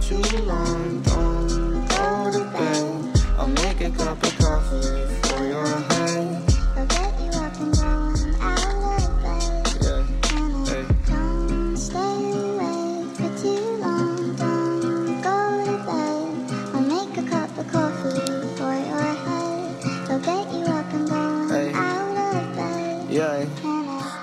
Too 0.00 0.22
long, 0.44 1.02
don't 1.02 1.86
go 1.88 2.30
to 2.32 2.44
bed. 2.56 3.20
I'll 3.36 3.48
make 3.48 3.80
a 3.80 3.90
cup 3.90 4.22
of 4.22 4.33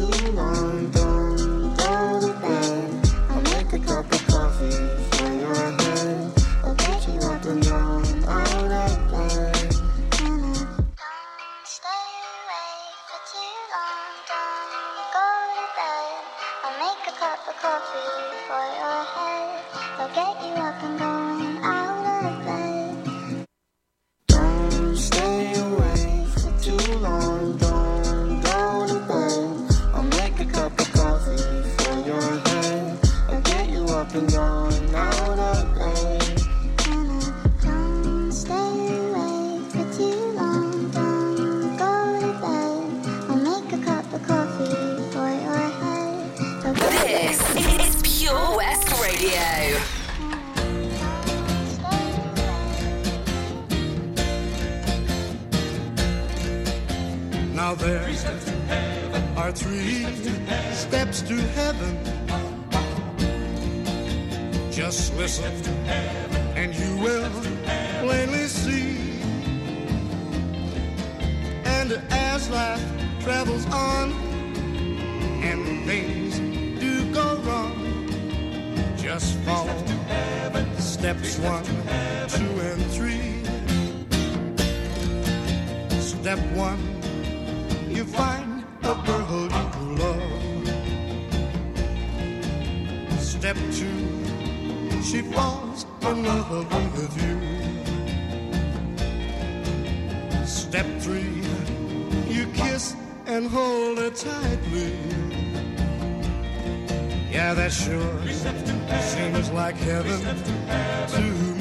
Too 0.00 0.32
long, 0.32 0.99
are 59.50 59.52
three 59.52 60.04
steps 60.72 61.22
to 61.22 61.34
heaven. 61.34 61.98
Just 64.70 65.16
listen, 65.16 65.52
and 66.54 66.72
you 66.74 66.96
will 67.02 67.30
plainly 68.00 68.46
see. 68.46 69.20
And 71.64 72.00
as 72.10 72.48
life 72.50 72.84
travels 73.22 73.66
on, 73.66 74.12
and 75.42 75.84
things 75.84 76.38
do 76.80 77.12
go 77.12 77.36
wrong, 77.42 77.74
just 78.96 79.36
follow 79.38 79.84
steps 80.78 81.38
one, 81.38 81.64
two, 82.28 82.52
and 82.70 82.86
three. 82.92 83.42
Step 86.00 86.38
one 86.54 86.89
a 88.90 88.98
love. 90.00 90.68
Step 93.20 93.56
two, 93.72 95.02
she 95.02 95.22
falls 95.22 95.86
in 96.02 96.24
love 96.24 96.72
with 96.94 97.14
you. 97.22 97.36
Step 100.44 100.86
three, 101.00 101.42
you 102.28 102.46
kiss 102.52 102.96
and 103.26 103.46
hold 103.46 103.98
her 103.98 104.10
tightly. 104.10 104.92
Yeah, 107.30 107.54
that 107.54 107.72
sure 107.72 108.26
seems 109.00 109.50
like 109.50 109.76
heaven 109.76 110.20
to 111.08 111.20
me. 111.20 111.59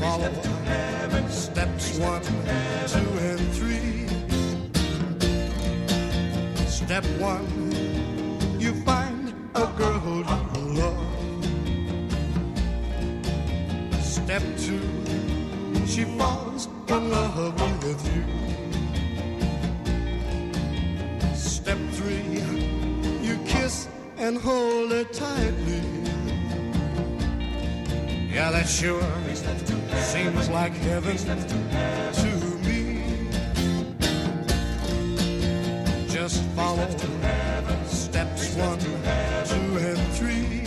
Follow 0.00 0.32
steps 1.28 1.98
one, 1.98 2.22
two, 2.22 3.10
and 3.28 3.40
three. 3.52 4.06
Step 6.66 7.04
one, 7.18 7.46
you 8.58 8.72
find 8.82 9.34
a 9.54 9.66
girl 9.76 10.24
you 10.24 10.74
love. 10.80 11.06
Step 14.02 14.42
two, 14.56 14.80
she 15.86 16.04
falls 16.16 16.66
in 16.88 17.10
love 17.10 17.60
with 17.84 18.02
you. 18.14 18.24
Step 21.34 21.78
three, 21.92 22.40
you 23.20 23.36
kiss 23.44 23.86
and 24.16 24.38
hold 24.38 24.92
her 24.92 25.04
tightly. 25.04 25.82
Yeah, 28.32 28.50
that's 28.50 28.72
sure 28.80 29.02
seems 30.10 30.50
like 30.50 30.72
heaven 30.72 31.16
to 31.16 31.56
me. 32.66 33.00
Just 36.08 36.42
follow 36.56 36.88
steps 37.86 38.56
one, 38.56 38.78
two, 38.80 39.78
and 39.78 39.98
three. 40.14 40.64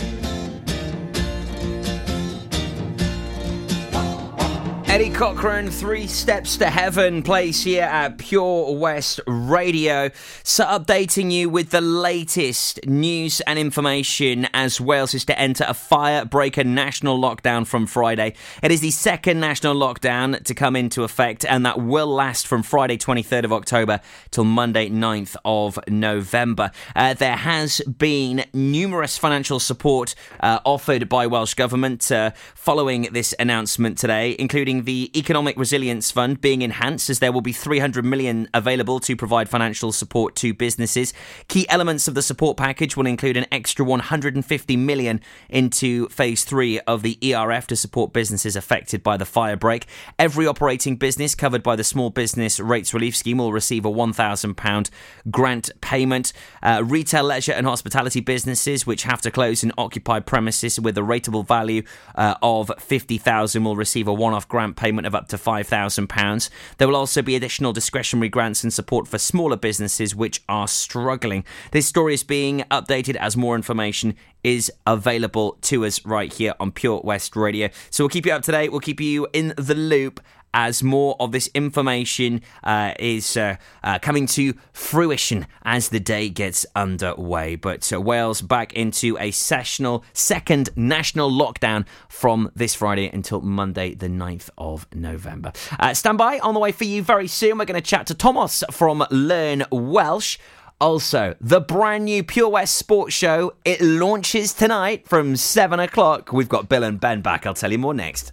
Eddie 4.90 5.10
Cochran, 5.10 5.70
Three 5.70 6.06
Steps 6.06 6.56
to 6.56 6.70
Heaven, 6.70 7.22
plays 7.22 7.62
here 7.62 7.82
at 7.82 8.16
Pure 8.16 8.78
West 8.78 9.20
Radio. 9.48 10.10
So, 10.42 10.64
updating 10.64 11.30
you 11.30 11.48
with 11.50 11.70
the 11.70 11.80
latest 11.80 12.86
news 12.86 13.40
and 13.42 13.58
information 13.58 14.48
as 14.54 14.80
Wales 14.80 15.14
is 15.14 15.24
to 15.26 15.38
enter 15.38 15.64
a 15.64 15.72
firebreaker 15.72 16.64
national 16.64 17.18
lockdown 17.18 17.66
from 17.66 17.86
Friday. 17.86 18.34
It 18.62 18.70
is 18.70 18.80
the 18.80 18.90
second 18.90 19.40
national 19.40 19.74
lockdown 19.74 20.42
to 20.44 20.54
come 20.54 20.76
into 20.76 21.02
effect, 21.02 21.44
and 21.44 21.66
that 21.66 21.80
will 21.80 22.06
last 22.06 22.46
from 22.46 22.62
Friday, 22.62 22.96
23rd 22.96 23.44
of 23.44 23.52
October, 23.52 24.00
till 24.30 24.44
Monday, 24.44 24.88
9th 24.88 25.36
of 25.44 25.78
November. 25.88 26.70
Uh, 26.96 27.14
there 27.14 27.36
has 27.36 27.80
been 27.80 28.44
numerous 28.52 29.18
financial 29.18 29.60
support 29.60 30.14
uh, 30.40 30.60
offered 30.64 31.08
by 31.08 31.26
Welsh 31.26 31.54
Government 31.54 32.10
uh, 32.10 32.30
following 32.54 33.08
this 33.12 33.34
announcement 33.38 33.98
today, 33.98 34.36
including 34.38 34.84
the 34.84 35.10
Economic 35.16 35.56
Resilience 35.58 36.10
Fund 36.10 36.40
being 36.40 36.62
enhanced 36.62 37.10
as 37.10 37.18
there 37.18 37.32
will 37.32 37.40
be 37.40 37.52
300 37.52 38.04
million 38.04 38.48
available 38.54 39.00
to 39.00 39.16
provide 39.16 39.33
financial 39.42 39.90
support 39.90 40.36
to 40.36 40.54
businesses. 40.54 41.12
Key 41.48 41.68
elements 41.68 42.06
of 42.06 42.14
the 42.14 42.22
support 42.22 42.56
package 42.56 42.96
will 42.96 43.06
include 43.06 43.36
an 43.36 43.46
extra 43.50 43.84
150 43.84 44.76
million 44.76 45.20
into 45.48 46.08
phase 46.08 46.44
3 46.44 46.80
of 46.80 47.02
the 47.02 47.18
ERF 47.20 47.66
to 47.66 47.76
support 47.76 48.12
businesses 48.12 48.54
affected 48.54 49.02
by 49.02 49.16
the 49.16 49.24
fire 49.24 49.56
break. 49.56 49.86
Every 50.18 50.46
operating 50.46 50.96
business 50.96 51.34
covered 51.34 51.62
by 51.62 51.74
the 51.74 51.84
Small 51.84 52.10
Business 52.10 52.60
Rates 52.60 52.94
Relief 52.94 53.16
Scheme 53.16 53.38
will 53.38 53.52
receive 53.52 53.84
a 53.84 53.90
1000 53.90 54.54
pound 54.54 54.90
grant 55.30 55.70
payment. 55.80 56.32
Uh, 56.62 56.82
retail, 56.84 57.24
leisure 57.24 57.52
and 57.52 57.66
hospitality 57.66 58.20
businesses 58.20 58.86
which 58.86 59.02
have 59.02 59.20
to 59.22 59.30
close 59.30 59.64
in 59.64 59.72
occupied 59.76 60.26
premises 60.26 60.78
with 60.78 60.96
a 60.96 61.00
rateable 61.00 61.46
value 61.46 61.82
uh, 62.14 62.34
of 62.42 62.70
50,000 62.78 63.64
will 63.64 63.76
receive 63.76 64.06
a 64.06 64.12
one-off 64.12 64.48
grant 64.48 64.76
payment 64.76 65.06
of 65.06 65.14
up 65.14 65.28
to 65.28 65.36
£5,000. 65.36 66.50
There 66.78 66.88
will 66.88 66.96
also 66.96 67.22
be 67.22 67.36
additional 67.36 67.72
discretionary 67.72 68.28
grants 68.28 68.62
and 68.62 68.72
support 68.72 69.08
for 69.08 69.18
smaller 69.24 69.56
businesses 69.56 70.14
which 70.14 70.42
are 70.48 70.68
struggling. 70.68 71.44
This 71.72 71.86
story 71.86 72.14
is 72.14 72.22
being 72.22 72.60
updated 72.70 73.16
as 73.16 73.36
more 73.36 73.56
information 73.56 74.14
is 74.42 74.70
available 74.86 75.58
to 75.62 75.84
us 75.84 76.04
right 76.04 76.32
here 76.32 76.54
on 76.60 76.70
Pure 76.70 77.00
West 77.04 77.34
Radio. 77.34 77.70
So 77.90 78.04
we'll 78.04 78.10
keep 78.10 78.26
you 78.26 78.32
up 78.32 78.42
to 78.42 78.52
date, 78.52 78.70
we'll 78.70 78.80
keep 78.80 79.00
you 79.00 79.26
in 79.32 79.54
the 79.56 79.74
loop 79.74 80.20
as 80.54 80.82
more 80.82 81.16
of 81.20 81.32
this 81.32 81.50
information 81.52 82.40
uh, 82.62 82.94
is 82.98 83.36
uh, 83.36 83.56
uh, 83.82 83.98
coming 83.98 84.24
to 84.24 84.54
fruition 84.72 85.46
as 85.64 85.90
the 85.90 86.00
day 86.00 86.30
gets 86.30 86.64
underway. 86.74 87.56
But 87.56 87.92
uh, 87.92 88.00
Wales 88.00 88.40
back 88.40 88.72
into 88.72 89.18
a 89.18 89.32
sessional 89.32 90.04
second 90.14 90.70
national 90.76 91.30
lockdown 91.30 91.84
from 92.08 92.50
this 92.54 92.74
Friday 92.74 93.10
until 93.12 93.40
Monday, 93.42 93.94
the 93.94 94.08
9th 94.08 94.48
of 94.56 94.86
November. 94.94 95.52
Uh, 95.78 95.92
stand 95.92 96.16
by 96.16 96.38
on 96.38 96.54
the 96.54 96.60
way 96.60 96.72
for 96.72 96.84
you 96.84 97.02
very 97.02 97.26
soon. 97.26 97.58
We're 97.58 97.64
going 97.64 97.82
to 97.82 97.86
chat 97.86 98.06
to 98.06 98.14
Thomas 98.14 98.62
from 98.70 99.04
Learn 99.10 99.64
Welsh. 99.70 100.38
Also, 100.80 101.34
the 101.40 101.60
brand 101.60 102.04
new 102.04 102.22
Pure 102.22 102.50
West 102.50 102.76
Sports 102.76 103.14
Show. 103.14 103.54
It 103.64 103.80
launches 103.80 104.52
tonight 104.52 105.08
from 105.08 105.36
7 105.36 105.80
o'clock. 105.80 106.32
We've 106.32 106.48
got 106.48 106.68
Bill 106.68 106.84
and 106.84 107.00
Ben 107.00 107.22
back. 107.22 107.46
I'll 107.46 107.54
tell 107.54 107.72
you 107.72 107.78
more 107.78 107.94
next. 107.94 108.32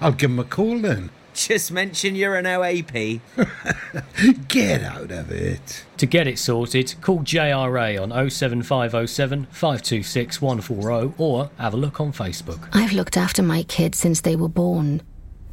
I'll 0.00 0.12
give 0.12 0.30
him 0.30 0.38
a 0.38 0.44
call 0.44 0.78
then. 0.78 1.10
Just 1.34 1.70
mention 1.70 2.16
you're 2.16 2.34
an 2.34 2.46
OAP. 2.46 3.20
Get 4.48 4.82
out 4.82 5.12
of 5.12 5.30
it. 5.30 5.84
To 5.98 6.06
get 6.06 6.26
it 6.26 6.38
sorted, 6.38 6.96
call 7.00 7.20
JRA 7.20 8.02
on 8.02 8.10
07507 8.30 9.46
526 9.52 10.42
140 10.42 11.14
or 11.16 11.50
have 11.58 11.74
a 11.74 11.76
look 11.76 12.00
on 12.00 12.12
Facebook. 12.12 12.68
I've 12.72 12.92
looked 12.92 13.16
after 13.16 13.42
my 13.42 13.62
kids 13.62 13.98
since 13.98 14.20
they 14.20 14.34
were 14.34 14.48
born. 14.48 15.00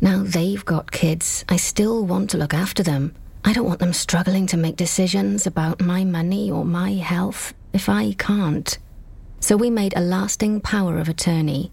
Now 0.01 0.23
they've 0.23 0.65
got 0.65 0.91
kids. 0.91 1.45
I 1.49 1.57
still 1.57 2.03
want 2.03 2.31
to 2.31 2.37
look 2.37 2.53
after 2.53 2.81
them. 2.81 3.13
I 3.43 3.53
don't 3.53 3.67
want 3.67 3.79
them 3.79 3.93
struggling 3.93 4.47
to 4.47 4.57
make 4.57 4.77
decisions 4.77 5.45
about 5.45 5.81
my 5.81 6.03
money 6.03 6.49
or 6.49 6.65
my 6.65 6.93
health 6.93 7.53
if 7.73 7.89
I 7.89 8.13
can't. 8.13 8.75
So 9.39 9.55
we 9.55 9.69
made 9.69 9.95
a 9.95 10.01
lasting 10.01 10.61
power 10.61 10.97
of 10.97 11.09
attorney. 11.09 11.71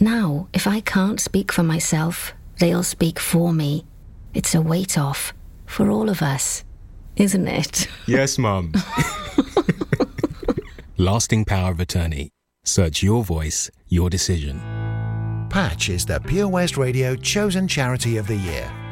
Now, 0.00 0.48
if 0.54 0.66
I 0.66 0.80
can't 0.80 1.20
speak 1.20 1.52
for 1.52 1.62
myself, 1.62 2.32
they'll 2.58 2.82
speak 2.82 3.18
for 3.18 3.52
me. 3.52 3.84
It's 4.32 4.54
a 4.54 4.62
weight 4.62 4.96
off 4.96 5.34
for 5.66 5.90
all 5.90 6.08
of 6.08 6.22
us, 6.22 6.64
isn't 7.16 7.46
it? 7.46 7.86
Yes, 8.06 8.38
Mum. 8.38 8.72
Lasting 10.96 11.44
power 11.44 11.70
of 11.70 11.80
attorney. 11.80 12.30
Search 12.64 13.02
your 13.02 13.22
voice, 13.24 13.70
your 13.88 14.10
decision. 14.10 14.60
Patch 15.50 15.88
is 15.88 16.06
the 16.06 16.18
Pure 16.20 16.48
West 16.48 16.76
Radio 16.76 17.14
chosen 17.14 17.68
charity 17.68 18.16
of 18.16 18.26
the 18.26 18.36
year. 18.36 18.72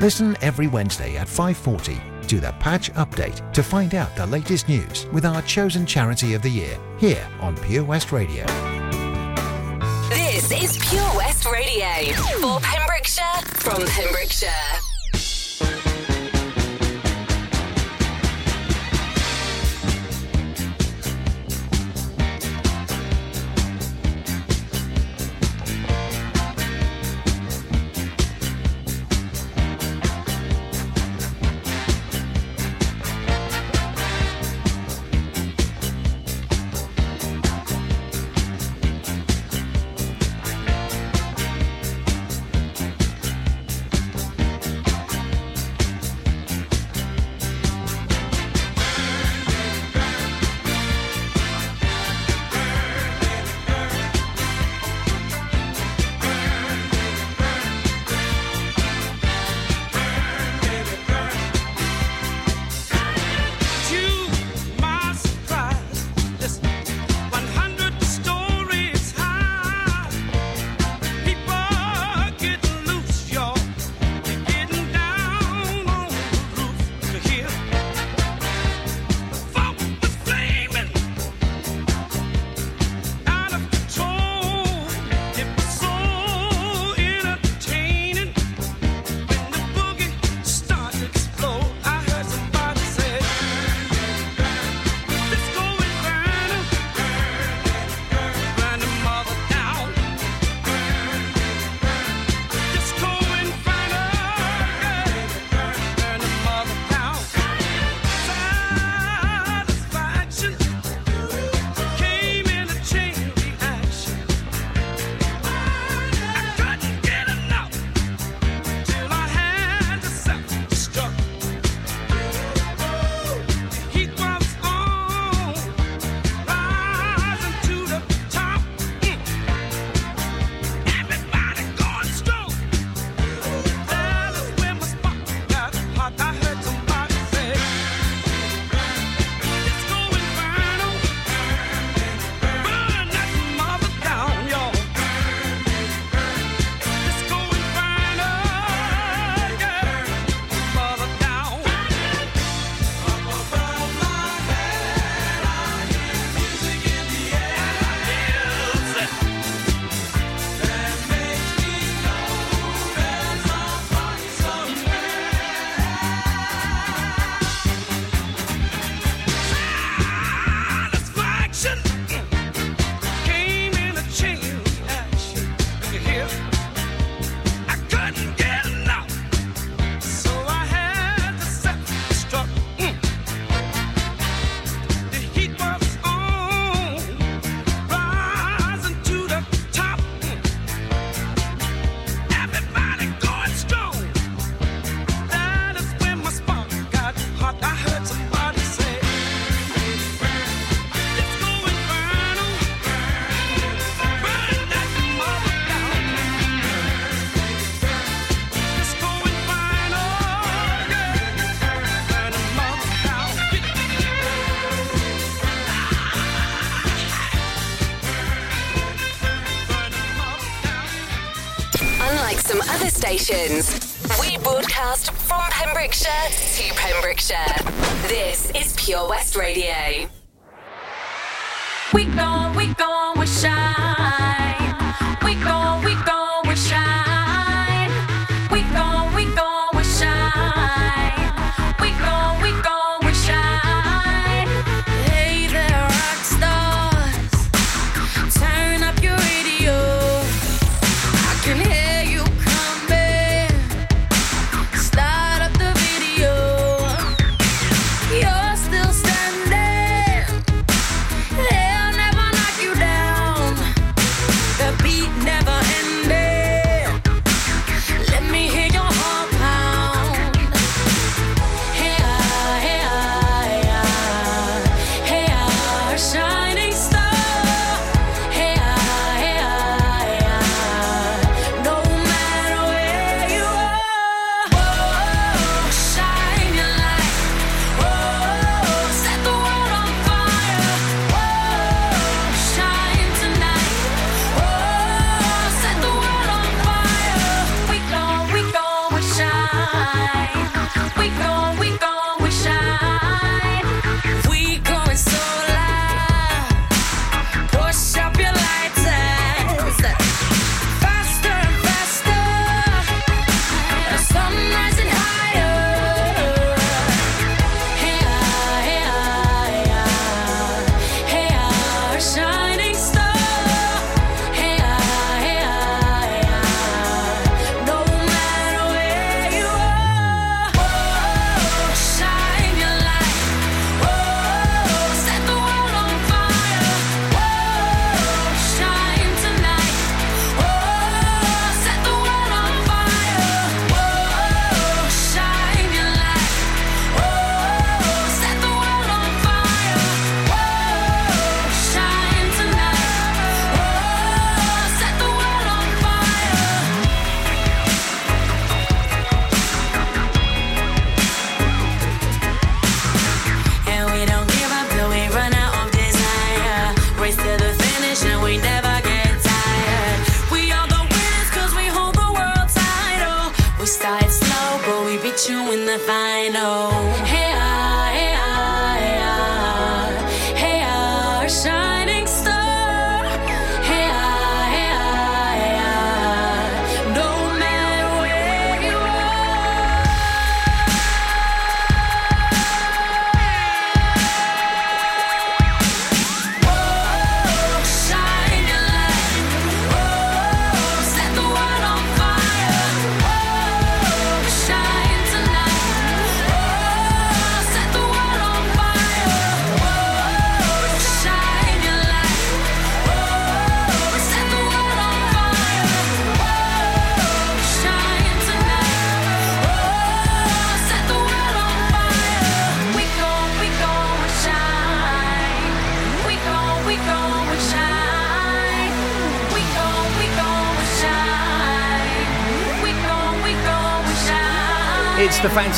Listen 0.00 0.36
every 0.42 0.68
Wednesday 0.68 1.16
at 1.16 1.26
5:40 1.26 2.00
to 2.28 2.38
the 2.38 2.52
Patch 2.60 2.92
Update 2.92 3.52
to 3.52 3.62
find 3.64 3.94
out 3.96 4.14
the 4.14 4.26
latest 4.26 4.68
news 4.68 5.06
with 5.12 5.24
our 5.24 5.42
chosen 5.42 5.84
charity 5.84 6.34
of 6.34 6.42
the 6.42 6.50
year 6.50 6.78
here 6.98 7.26
on 7.40 7.56
Pure 7.56 7.84
West 7.84 8.12
Radio. 8.12 8.46
This 10.08 10.52
is 10.52 10.78
Pure 10.88 11.16
West 11.16 11.46
Radio 11.46 12.12
for 12.40 12.60
Pembrokeshire 12.60 13.42
from 13.56 13.84
Pembrokeshire. 13.86 14.87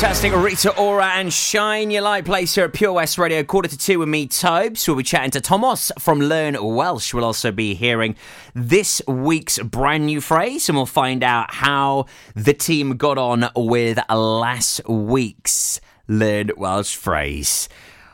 Fantastic 0.01 0.35
Rita 0.35 0.75
Ora 0.79 1.11
and 1.13 1.31
Shine 1.31 1.91
Your 1.91 2.01
Light 2.01 2.25
place 2.25 2.55
here 2.55 2.65
at 2.65 2.73
Pure 2.73 2.93
West 2.93 3.19
Radio, 3.19 3.43
quarter 3.43 3.69
to 3.69 3.77
two 3.77 3.99
with 3.99 4.09
me, 4.09 4.25
Tobes. 4.25 4.87
We'll 4.87 4.97
be 4.97 5.03
chatting 5.03 5.29
to 5.29 5.41
Thomas 5.41 5.91
from 5.99 6.19
Learn 6.19 6.57
Welsh. 6.59 7.13
We'll 7.13 7.23
also 7.23 7.51
be 7.51 7.75
hearing 7.75 8.15
this 8.55 9.03
week's 9.07 9.59
brand 9.59 10.07
new 10.07 10.19
phrase, 10.19 10.67
and 10.69 10.75
we'll 10.75 10.87
find 10.87 11.23
out 11.23 11.53
how 11.53 12.07
the 12.33 12.55
team 12.55 12.97
got 12.97 13.19
on 13.19 13.47
with 13.55 13.99
last 14.09 14.83
week's 14.89 15.79
Learn 16.07 16.49
Welsh 16.57 16.95
phrase. 16.95 17.69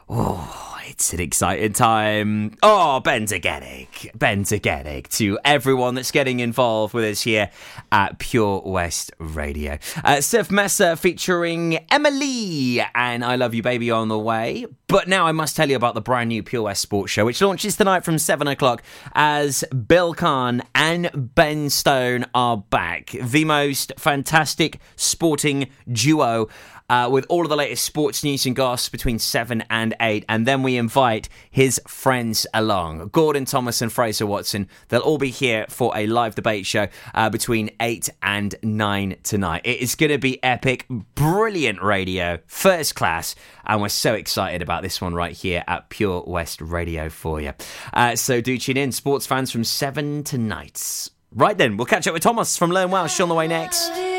Oh, 0.10 0.67
it's 0.98 1.14
an 1.14 1.20
exciting 1.20 1.74
time. 1.74 2.58
Oh, 2.64 3.00
Bendigedig. 3.06 4.18
Ben 4.18 4.44
Zagetic 4.44 5.10
to 5.18 5.38
everyone 5.46 5.94
that's 5.94 6.10
getting 6.10 6.40
involved 6.40 6.96
with 6.96 7.04
us 7.06 7.22
here 7.22 7.52
at 7.92 8.18
Pure 8.18 8.64
West 8.66 9.12
Radio. 9.20 9.78
Uh, 10.04 10.22
Surf 10.22 10.50
Mesa 10.50 10.96
featuring 10.96 11.78
Emilee 11.92 12.82
and 12.96 13.24
I 13.24 13.36
Love 13.36 13.54
You 13.54 13.62
Baby 13.62 13.92
on 13.92 14.08
the 14.08 14.18
way. 14.18 14.66
But 14.88 15.08
now 15.08 15.28
I 15.28 15.34
must 15.34 15.56
tell 15.56 15.70
you 15.70 15.76
about 15.76 15.94
the 15.94 16.02
brand 16.02 16.30
new 16.30 16.42
Pure 16.42 16.64
West 16.64 16.82
Sports 16.82 17.12
Show, 17.12 17.26
which 17.26 17.42
launches 17.42 17.78
tonight 17.78 18.04
from 18.04 18.18
7 18.18 18.48
o'clock 18.48 18.82
as 19.14 19.64
Bill 19.66 20.16
Kahn 20.16 20.64
and 20.74 21.12
Ben 21.36 21.70
Stone 21.70 22.26
are 22.34 22.58
back. 22.58 23.12
The 23.12 23.46
most 23.46 23.92
fantastic 24.00 24.80
sporting 24.96 25.70
duo 25.92 26.48
uh, 26.90 27.10
with 27.12 27.26
all 27.30 27.44
of 27.44 27.50
the 27.50 27.56
latest 27.56 27.84
sports 27.84 28.24
news 28.24 28.46
and 28.46 28.56
gossip 28.56 28.92
between 28.92 29.20
7 29.20 29.64
and 29.70 29.94
8. 30.00 30.26
And 30.30 30.46
then 30.46 30.64
we 30.64 30.78
invite 30.78 31.30
his 31.50 31.82
friends 31.88 32.48
along 32.54 33.10
Gordon 33.10 33.46
Thomas 33.46 33.82
and 33.82 33.92
Fraser 33.92 34.26
Watson. 34.26 34.70
They'll 34.90 35.02
all 35.02 35.18
be 35.18 35.30
here 35.30 35.66
for 35.70 35.92
a 35.96 36.08
live 36.08 36.36
debate 36.36 36.66
show 36.66 36.88
uh, 37.14 37.30
between 37.30 37.72
8 37.80 38.10
and 38.22 38.56
9 38.64 39.18
tonight. 39.24 39.62
It 39.66 39.82
is 39.82 39.96
going 39.96 40.12
to 40.12 40.18
be 40.18 40.42
epic, 40.44 40.86
brilliant 40.90 41.82
radio, 41.82 42.40
first 42.48 42.96
class. 42.96 43.36
And 43.66 43.82
we're 43.82 43.90
so 43.90 44.14
excited 44.14 44.62
about 44.62 44.82
this 44.82 45.02
one 45.02 45.14
right 45.14 45.36
here 45.36 45.64
at 45.68 45.90
Pure 45.90 46.24
West 46.28 46.62
Radio 46.62 47.10
for 47.10 47.42
you. 47.42 47.54
Uh, 47.94 48.16
so 48.16 48.40
do 48.40 48.58
tune 48.58 48.78
in, 48.78 48.92
sports 48.92 49.26
fans, 49.26 49.52
from 49.52 49.64
7 49.64 50.24
tonight. 50.24 51.10
Right 51.34 51.58
then, 51.58 51.76
we'll 51.76 51.86
catch 51.86 52.08
up 52.08 52.14
with 52.14 52.24
Thomas 52.24 52.58
from 52.58 52.72
Learn 52.72 52.90
Welsh 52.90 53.20
on 53.20 53.28
the 53.28 53.36
way 53.36 53.48
next. 53.48 54.17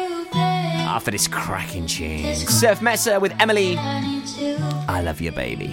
Ah, 0.90 0.96
After 0.96 1.10
this 1.10 1.28
cracking 1.28 1.86
tune, 1.86 2.34
Surf 2.34 2.80
Mesa 2.80 3.20
with 3.20 3.32
Emilee. 3.40 3.76
I 3.76 5.02
love 5.04 5.20
you, 5.20 5.30
baby. 5.32 5.68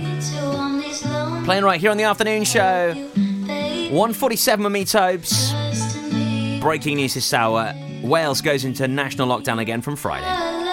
Playing 1.45 1.63
right 1.63 1.79
here 1.79 1.91
on 1.91 1.97
the 1.97 2.03
afternoon 2.03 2.43
show. 2.43 2.93
147 2.93 4.63
with 4.63 4.73
me, 4.73 4.83
Tobes. 4.83 5.53
Breaking 6.59 6.97
news 6.97 7.13
this 7.13 7.33
hour. 7.33 7.73
Wales 8.01 8.41
goes 8.41 8.65
into 8.65 8.87
national 8.87 9.27
lockdown 9.29 9.59
again 9.59 9.81
from 9.81 9.95
Friday. 9.95 10.64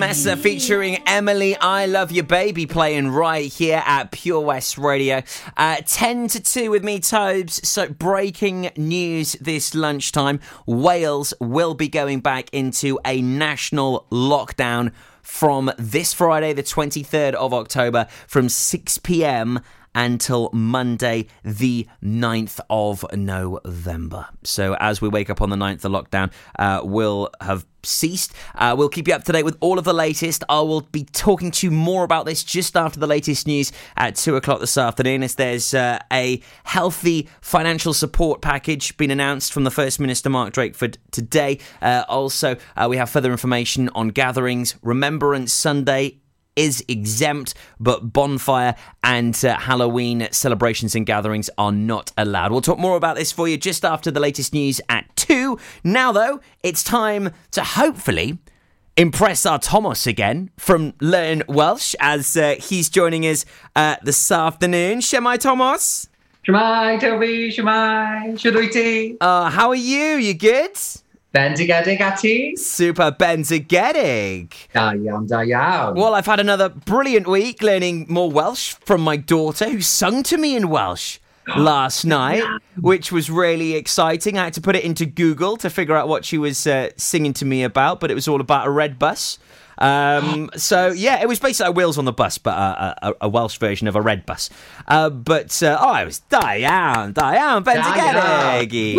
Mesa 0.00 0.34
featuring 0.34 0.96
Emilee, 1.06 1.56
I 1.60 1.84
Love 1.84 2.10
Your 2.10 2.24
Baby, 2.24 2.64
playing 2.64 3.08
right 3.08 3.52
here 3.52 3.82
at 3.84 4.10
Pure 4.10 4.40
West 4.40 4.78
Radio. 4.78 5.22
Uh, 5.58 5.76
10 5.84 6.28
to 6.28 6.40
2 6.40 6.70
with 6.70 6.82
me, 6.82 7.00
Tobes. 7.00 7.68
So, 7.68 7.90
breaking 7.90 8.70
news 8.78 9.32
this 9.42 9.74
lunchtime 9.74 10.40
Wales 10.64 11.34
will 11.38 11.74
be 11.74 11.88
going 11.88 12.20
back 12.20 12.48
into 12.54 12.98
a 13.04 13.20
national 13.20 14.06
lockdown 14.10 14.92
from 15.20 15.70
this 15.76 16.14
Friday, 16.14 16.54
the 16.54 16.62
23rd 16.62 17.34
of 17.34 17.52
October, 17.52 18.06
from 18.26 18.48
6 18.48 18.98
pm 18.98 19.60
until 19.94 20.50
Monday, 20.52 21.26
the 21.44 21.86
9th 22.02 22.60
of 22.70 23.04
November. 23.12 24.28
So, 24.44 24.74
as 24.74 25.00
we 25.00 25.08
wake 25.08 25.30
up 25.30 25.40
on 25.40 25.50
the 25.50 25.56
9th, 25.56 25.80
the 25.80 25.90
lockdown 25.90 26.32
uh, 26.58 26.80
will 26.84 27.30
have 27.40 27.66
ceased. 27.82 28.32
Uh, 28.54 28.74
we'll 28.76 28.88
keep 28.88 29.08
you 29.08 29.14
up 29.14 29.24
to 29.24 29.32
date 29.32 29.44
with 29.44 29.56
all 29.60 29.78
of 29.78 29.84
the 29.84 29.92
latest. 29.92 30.44
I 30.48 30.60
will 30.60 30.82
be 30.82 31.04
talking 31.04 31.50
to 31.52 31.66
you 31.66 31.70
more 31.70 32.04
about 32.04 32.26
this 32.26 32.44
just 32.44 32.76
after 32.76 33.00
the 33.00 33.06
latest 33.06 33.46
news 33.46 33.72
at 33.96 34.16
2 34.16 34.36
o'clock 34.36 34.60
this 34.60 34.76
afternoon, 34.76 35.22
as 35.22 35.34
there's 35.34 35.74
uh, 35.74 35.98
a 36.12 36.42
healthy 36.64 37.28
financial 37.40 37.94
support 37.94 38.40
package 38.42 38.96
being 38.96 39.10
announced 39.10 39.52
from 39.52 39.64
the 39.64 39.70
First 39.70 40.00
Minister 40.00 40.30
Mark 40.30 40.52
Drakeford 40.52 40.96
today. 41.10 41.58
Uh, 41.80 42.04
also, 42.08 42.56
uh, 42.76 42.86
we 42.88 42.96
have 42.96 43.10
further 43.10 43.32
information 43.32 43.88
on 43.94 44.08
gatherings. 44.08 44.76
Remembrance 44.82 45.52
Sunday 45.52 46.18
is 46.56 46.84
exempt, 46.88 47.54
but 47.78 48.12
bonfire 48.12 48.74
and 49.02 49.42
uh, 49.44 49.58
Halloween 49.58 50.28
celebrations 50.30 50.94
and 50.94 51.06
gatherings 51.06 51.48
are 51.56 51.72
not 51.72 52.12
allowed. 52.16 52.52
We'll 52.52 52.60
talk 52.60 52.78
more 52.78 52.96
about 52.96 53.16
this 53.16 53.32
for 53.32 53.48
you 53.48 53.56
just 53.56 53.84
after 53.84 54.10
the 54.10 54.20
latest 54.20 54.52
news 54.52 54.80
at 54.88 55.04
2. 55.16 55.58
Now, 55.84 56.12
though, 56.12 56.40
it's 56.62 56.82
time 56.82 57.30
to 57.52 57.62
hopefully 57.62 58.38
impress 58.96 59.46
our 59.46 59.58
Thomas 59.58 60.06
again 60.06 60.50
from 60.58 60.92
Learn 61.00 61.42
Welsh 61.48 61.94
as 62.00 62.36
uh, 62.36 62.56
he's 62.60 62.88
joining 62.88 63.24
us 63.24 63.44
uh, 63.74 63.96
this 64.02 64.30
afternoon. 64.30 64.98
Shwmae 64.98 65.38
Thomas. 65.38 66.08
Shwmae, 66.46 67.00
Toby, 67.00 67.50
Shwmae, 67.50 68.32
shwd 68.32 68.54
wyt 68.56 68.72
ti? 68.72 69.16
Uh, 69.20 69.50
how 69.50 69.68
are 69.68 69.74
you? 69.74 70.16
You 70.16 70.34
good? 70.34 70.76
Bendigedig 71.32 72.00
a 72.00 72.16
ti? 72.16 72.56
Super 72.56 73.12
bendigedig. 73.12 74.52
Da 74.72 74.92
iawn, 74.94 75.26
da 75.28 75.42
iawn. 75.44 75.94
Well, 75.94 76.14
I've 76.14 76.26
had 76.26 76.40
another 76.40 76.68
brilliant 76.68 77.28
week 77.28 77.62
learning 77.62 78.06
more 78.08 78.28
Welsh 78.28 78.74
from 78.84 79.00
my 79.00 79.16
daughter, 79.16 79.68
who 79.70 79.80
sung 79.80 80.24
to 80.24 80.36
me 80.36 80.56
in 80.56 80.68
Welsh 80.68 81.18
last 81.56 82.04
night, 82.04 82.42
which 82.80 83.12
was 83.12 83.30
really 83.30 83.74
exciting. 83.74 84.38
I 84.38 84.44
had 84.44 84.54
to 84.54 84.60
put 84.60 84.74
it 84.74 84.82
into 84.82 85.06
Google 85.06 85.56
to 85.58 85.70
figure 85.70 85.94
out 85.94 86.08
what 86.08 86.24
she 86.24 86.36
was 86.36 86.66
uh, 86.66 86.90
singing 86.96 87.32
to 87.34 87.44
me 87.44 87.62
about, 87.62 88.00
but 88.00 88.10
it 88.10 88.14
was 88.14 88.26
all 88.26 88.40
about 88.40 88.66
a 88.66 88.70
red 88.70 88.98
bus. 88.98 89.38
Um, 89.78 90.50
so 90.56 90.88
yeah, 90.88 91.22
it 91.22 91.28
was 91.28 91.38
basically 91.40 91.68
like 91.70 91.76
wheels 91.76 91.96
on 91.96 92.04
the 92.04 92.12
bus, 92.12 92.38
but 92.38 92.50
uh, 92.50 92.94
a, 93.02 93.14
a 93.22 93.28
Welsh 93.28 93.58
version 93.58 93.88
of 93.88 93.96
a 93.96 94.00
red 94.00 94.26
bus. 94.26 94.50
Uh, 94.86 95.10
but 95.10 95.62
uh, 95.62 95.78
oh, 95.80 95.94
it 95.94 96.04
was 96.04 96.18
Diane, 96.20 97.12
Diane 97.12 97.64
Bendigedig. 97.64 98.98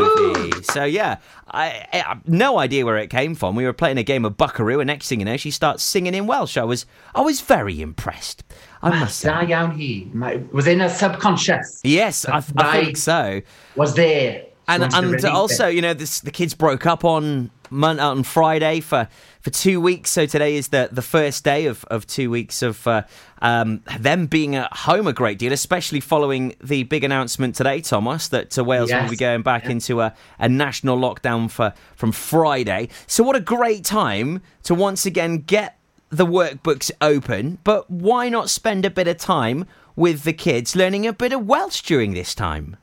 So 0.71 0.83
yeah, 0.83 1.17
I, 1.53 1.85
I 1.91 1.97
have 1.97 2.27
no 2.27 2.57
idea 2.59 2.85
where 2.85 2.97
it 2.97 3.09
came 3.09 3.35
from. 3.35 3.55
We 3.55 3.65
were 3.65 3.73
playing 3.73 3.97
a 3.97 4.03
game 4.03 4.25
of 4.25 4.37
Buckaroo, 4.37 4.79
and 4.79 4.87
next 4.87 5.09
thing 5.09 5.19
you 5.19 5.25
know, 5.25 5.37
she 5.37 5.51
starts 5.51 5.83
singing 5.83 6.13
in 6.13 6.27
Welsh. 6.27 6.57
I 6.57 6.63
was 6.63 6.85
I 7.13 7.21
was 7.21 7.41
very 7.41 7.81
impressed. 7.81 8.43
I 8.81 8.89
must 8.99 9.19
say. 9.19 9.29
Da 9.29 9.41
iawn 9.41 9.71
hi. 9.77 10.07
Ma- 10.13 10.41
Was 10.51 10.67
in 10.67 10.81
a 10.81 10.89
subconscious. 10.89 11.81
Yes, 11.83 12.25
I, 12.25 12.43
I 12.57 12.83
think 12.83 12.97
so. 12.97 13.41
Was 13.75 13.93
there. 13.95 14.45
And 14.67 14.83
and 14.93 15.25
also, 15.25 15.67
you 15.67 15.81
know, 15.81 15.93
this, 15.93 16.21
the 16.21 16.31
kids 16.31 16.53
broke 16.53 16.85
up 16.85 17.03
on 17.03 17.51
Mon- 17.71 17.99
on 17.99 18.23
Friday 18.23 18.81
for, 18.81 19.07
for 19.39 19.49
two 19.49 19.81
weeks. 19.81 20.11
So 20.11 20.25
today 20.25 20.55
is 20.55 20.67
the, 20.67 20.89
the 20.91 21.01
first 21.01 21.43
day 21.43 21.65
of, 21.65 21.83
of 21.85 22.05
two 22.05 22.29
weeks 22.29 22.61
of 22.61 22.85
uh, 22.85 23.03
um, 23.41 23.81
them 23.99 24.27
being 24.27 24.55
at 24.55 24.71
home 24.71 25.07
a 25.07 25.13
great 25.13 25.39
deal, 25.39 25.53
especially 25.53 26.01
following 26.01 26.55
the 26.61 26.83
big 26.83 27.03
announcement 27.03 27.55
today, 27.55 27.81
Thomas, 27.81 28.27
that 28.27 28.57
uh, 28.59 28.63
Wales 28.63 28.91
will 28.91 29.09
be 29.09 29.15
going 29.15 29.41
back 29.41 29.65
into 29.65 30.01
a, 30.01 30.13
a 30.37 30.47
national 30.47 30.97
lockdown 30.97 31.49
for 31.49 31.73
from 31.95 32.11
Friday. 32.11 32.89
So 33.07 33.23
what 33.23 33.35
a 33.35 33.41
great 33.41 33.83
time 33.83 34.41
to 34.63 34.75
once 34.75 35.05
again 35.05 35.37
get 35.37 35.77
the 36.09 36.25
workbooks 36.25 36.91
open. 36.99 37.57
But 37.63 37.89
why 37.89 38.29
not 38.29 38.49
spend 38.49 38.85
a 38.85 38.89
bit 38.89 39.07
of 39.07 39.17
time 39.17 39.65
with 39.95 40.23
the 40.23 40.33
kids 40.33 40.75
learning 40.75 41.07
a 41.07 41.13
bit 41.13 41.33
of 41.33 41.47
Welsh 41.47 41.81
during 41.81 42.13
this 42.13 42.35
time? 42.35 42.77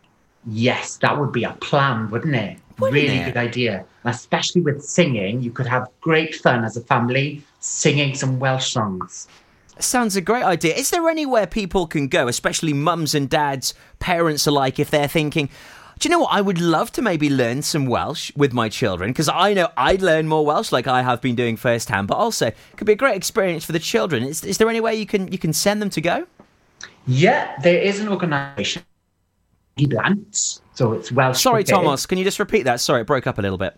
Yes, 0.47 0.97
that 0.99 1.19
would 1.19 1.33
be 1.33 1.45
a 1.45 1.53
plan, 1.53 2.11
wouldn't 2.11 2.35
it? 2.35 2.59
Really 2.79 3.19
it? 3.19 3.25
good 3.27 3.37
idea. 3.37 3.85
Especially 4.05 4.61
with 4.61 4.83
singing, 4.83 5.43
you 5.43 5.51
could 5.51 5.67
have 5.67 5.89
great 6.01 6.35
fun 6.35 6.65
as 6.65 6.77
a 6.77 6.81
family 6.81 7.43
singing 7.61 8.15
some 8.15 8.39
Welsh 8.39 8.73
songs. 8.73 9.29
Sounds 9.79 10.17
a 10.17 10.21
great 10.21 10.43
idea. 10.43 10.75
Is 10.75 10.91
there 10.91 11.09
anywhere 11.09 11.47
people 11.47 11.87
can 11.87 12.09
go, 12.09 12.27
especially 12.27 12.73
mums 12.73 13.15
and 13.15 13.31
dads, 13.31 13.75
parents 14.01 14.47
alike, 14.47 14.79
if 14.79 14.91
they're 14.91 15.09
thinking, 15.09 15.49
do 15.99 16.09
you 16.09 16.13
know 16.13 16.21
what? 16.21 16.33
I 16.33 16.41
would 16.41 16.61
love 16.61 16.93
to 16.93 17.03
maybe 17.03 17.29
learn 17.29 17.63
some 17.63 17.87
Welsh 17.87 18.31
with 18.37 18.53
my 18.53 18.69
children 18.69 19.11
because 19.11 19.29
I 19.29 19.53
know 19.53 19.69
I'd 19.77 20.01
learn 20.01 20.29
more 20.29 20.47
Welsh 20.47 20.71
like 20.71 20.87
I 20.87 21.03
have 21.03 21.21
been 21.21 21.35
doing 21.35 21.57
firsthand, 21.57 22.07
but 22.07 22.17
also 22.17 22.49
it 22.49 22.57
could 22.77 22.87
be 22.87 22.93
a 22.93 22.97
great 22.97 23.17
experience 23.17 23.65
for 23.65 23.73
the 23.73 23.81
children. 23.81 24.23
Is, 24.23 24.45
is 24.45 24.59
there 24.59 24.69
any 24.69 24.81
way 24.81 24.95
you 24.95 25.07
can 25.07 25.31
you 25.33 25.39
can 25.39 25.53
send 25.53 25.83
them 25.83 25.91
to 25.91 26.01
go? 26.01 26.27
Yeah, 27.07 27.59
there 27.63 27.81
is 27.81 27.99
an 27.99 28.09
organisation, 28.09 28.83
Blant, 29.87 30.61
so 30.75 30.93
it's 30.93 31.13
Welsh. 31.13 31.41
Sorry, 31.43 31.63
kids. 31.63 31.71
Thomas, 31.71 32.07
can 32.07 32.19
you 32.19 32.25
just 32.25 32.39
repeat 32.39 32.63
that? 32.63 32.81
Sorry, 32.81 33.03
it 33.03 33.07
broke 33.07 33.27
up 33.27 33.39
a 33.39 33.43
little 33.43 33.59
bit. 33.59 33.77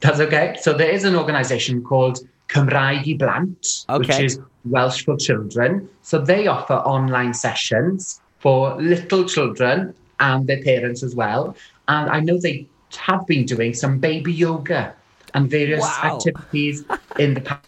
That's 0.00 0.20
okay. 0.20 0.56
So 0.60 0.72
there 0.72 0.90
is 0.90 1.04
an 1.04 1.16
organisation 1.16 1.82
called 1.82 2.20
Cymraeg 2.48 3.08
i 3.08 3.16
Blant, 3.16 3.84
which 3.98 4.20
is 4.20 4.40
Welsh 4.64 5.04
for 5.04 5.16
children. 5.16 5.88
So 6.02 6.20
they 6.20 6.46
offer 6.46 6.74
online 6.74 7.34
sessions 7.34 8.20
for 8.38 8.76
little 8.80 9.24
children 9.24 9.94
and 10.20 10.46
their 10.46 10.62
parents 10.62 11.02
as 11.02 11.14
well. 11.14 11.56
And 11.88 12.10
I 12.10 12.20
know 12.20 12.38
they 12.38 12.66
have 12.96 13.26
been 13.26 13.44
doing 13.46 13.74
some 13.74 13.98
baby 13.98 14.32
yoga 14.32 14.94
and 15.34 15.50
various 15.50 15.80
Wow. 15.80 16.14
activities 16.14 16.84
in 17.18 17.34
the 17.34 17.40
past 17.40 17.66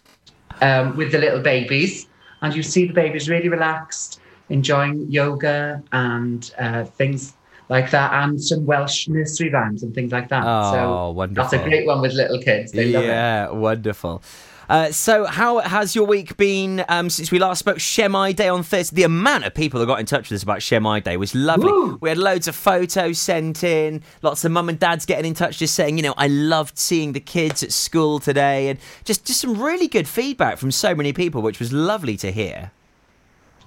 um, 0.61 0.97
with 0.97 1.12
the 1.12 1.18
little 1.18 1.41
babies. 1.41 2.07
And 2.43 2.55
you 2.55 2.62
see 2.62 2.87
the 2.87 2.93
babies 2.93 3.29
really 3.29 3.49
relaxed, 3.49 4.20
enjoying 4.51 5.11
yoga 5.11 5.83
and 5.93 6.51
uh, 6.59 6.85
things 6.85 7.35
like 7.68 7.90
that, 7.90 8.12
and 8.12 8.40
some 8.40 8.64
Welsh 8.66 9.08
nursery 9.08 9.50
rhymes 9.50 9.82
and 9.82 9.94
things 9.94 10.12
like 10.12 10.28
that. 10.28 10.42
Oh, 10.46 10.72
so 10.72 11.10
wonderful. 11.10 11.50
That's 11.50 11.64
a 11.64 11.68
great 11.68 11.86
one 11.86 12.00
with 12.00 12.12
little 12.12 12.40
kids. 12.40 12.72
They 12.72 12.92
love 12.92 13.04
it. 13.04 13.08
yeah, 13.08 13.50
wonderful. 13.50 14.22
Uh, 14.68 14.90
so, 14.90 15.24
how 15.26 15.60
has 15.60 15.94
your 15.94 16.06
week 16.06 16.36
been 16.36 16.84
um, 16.88 17.08
since 17.08 17.30
we 17.30 17.38
last 17.38 17.60
spoke? 17.60 17.78
Shwmae 17.78 18.34
Day 18.34 18.48
on 18.48 18.64
Thursday. 18.64 18.96
The 18.96 19.02
amount 19.04 19.44
of 19.44 19.54
people 19.54 19.78
that 19.78 19.86
got 19.86 20.00
in 20.00 20.06
touch 20.06 20.28
with 20.28 20.36
us 20.36 20.42
about 20.42 20.58
Shwmae 20.58 21.04
Day 21.04 21.16
was 21.16 21.34
lovely. 21.36 21.96
We 22.00 22.08
had 22.08 22.18
loads 22.18 22.48
of 22.48 22.56
photos 22.56 23.18
sent 23.18 23.62
in, 23.62 24.02
lots 24.22 24.44
of 24.44 24.50
mum 24.50 24.68
and 24.68 24.78
dads 24.78 25.06
getting 25.06 25.26
in 25.26 25.34
touch, 25.34 25.58
just 25.58 25.74
saying, 25.74 25.96
you 25.98 26.02
know, 26.02 26.14
I 26.16 26.26
loved 26.26 26.78
seeing 26.78 27.12
the 27.12 27.20
kids 27.20 27.62
at 27.62 27.72
school 27.72 28.18
today, 28.18 28.68
and 28.68 28.78
just 29.04 29.24
just 29.24 29.40
some 29.40 29.60
really 29.60 29.86
good 29.86 30.08
feedback 30.08 30.58
from 30.58 30.72
so 30.72 30.94
many 30.96 31.12
people, 31.12 31.42
which 31.42 31.60
was 31.60 31.72
lovely 31.72 32.16
to 32.16 32.32
hear. 32.32 32.72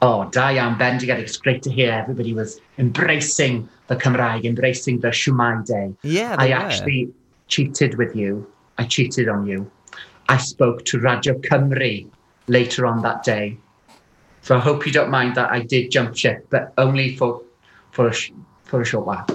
Oh, 0.01 0.29
Diane 0.29 0.77
Bendiger, 0.77 1.15
it's 1.15 1.35
great 1.35 1.61
to 1.63 1.71
hear 1.71 1.91
everybody 1.91 2.33
was 2.33 2.61
embracing 2.77 3.67
the 3.87 3.95
Cymraeg, 3.97 4.45
embracing 4.45 5.01
the 5.01 5.09
Siwmai 5.09 5.65
Day. 5.65 5.93
Yeah, 6.03 6.35
I 6.37 6.49
were. 6.49 6.53
actually 6.53 7.13
cheated 7.47 7.97
with 7.97 8.15
you. 8.15 8.49
I 8.77 8.85
cheated 8.85 9.27
on 9.27 9.45
you. 9.45 9.69
I 10.29 10.37
spoke 10.37 10.85
to 10.85 10.99
Radio 10.99 11.33
Cymru 11.39 12.09
later 12.47 12.85
on 12.85 13.01
that 13.01 13.23
day. 13.23 13.57
So 14.41 14.55
I 14.55 14.59
hope 14.59 14.85
you 14.85 14.93
don't 14.93 15.09
mind 15.09 15.35
that 15.35 15.51
I 15.51 15.63
did 15.63 15.91
jump 15.91 16.15
ship, 16.15 16.47
but 16.49 16.73
only 16.77 17.17
for 17.17 17.41
for 17.91 18.07
a, 18.07 18.13
for 18.63 18.81
a 18.81 18.85
short 18.85 19.05
while. 19.05 19.25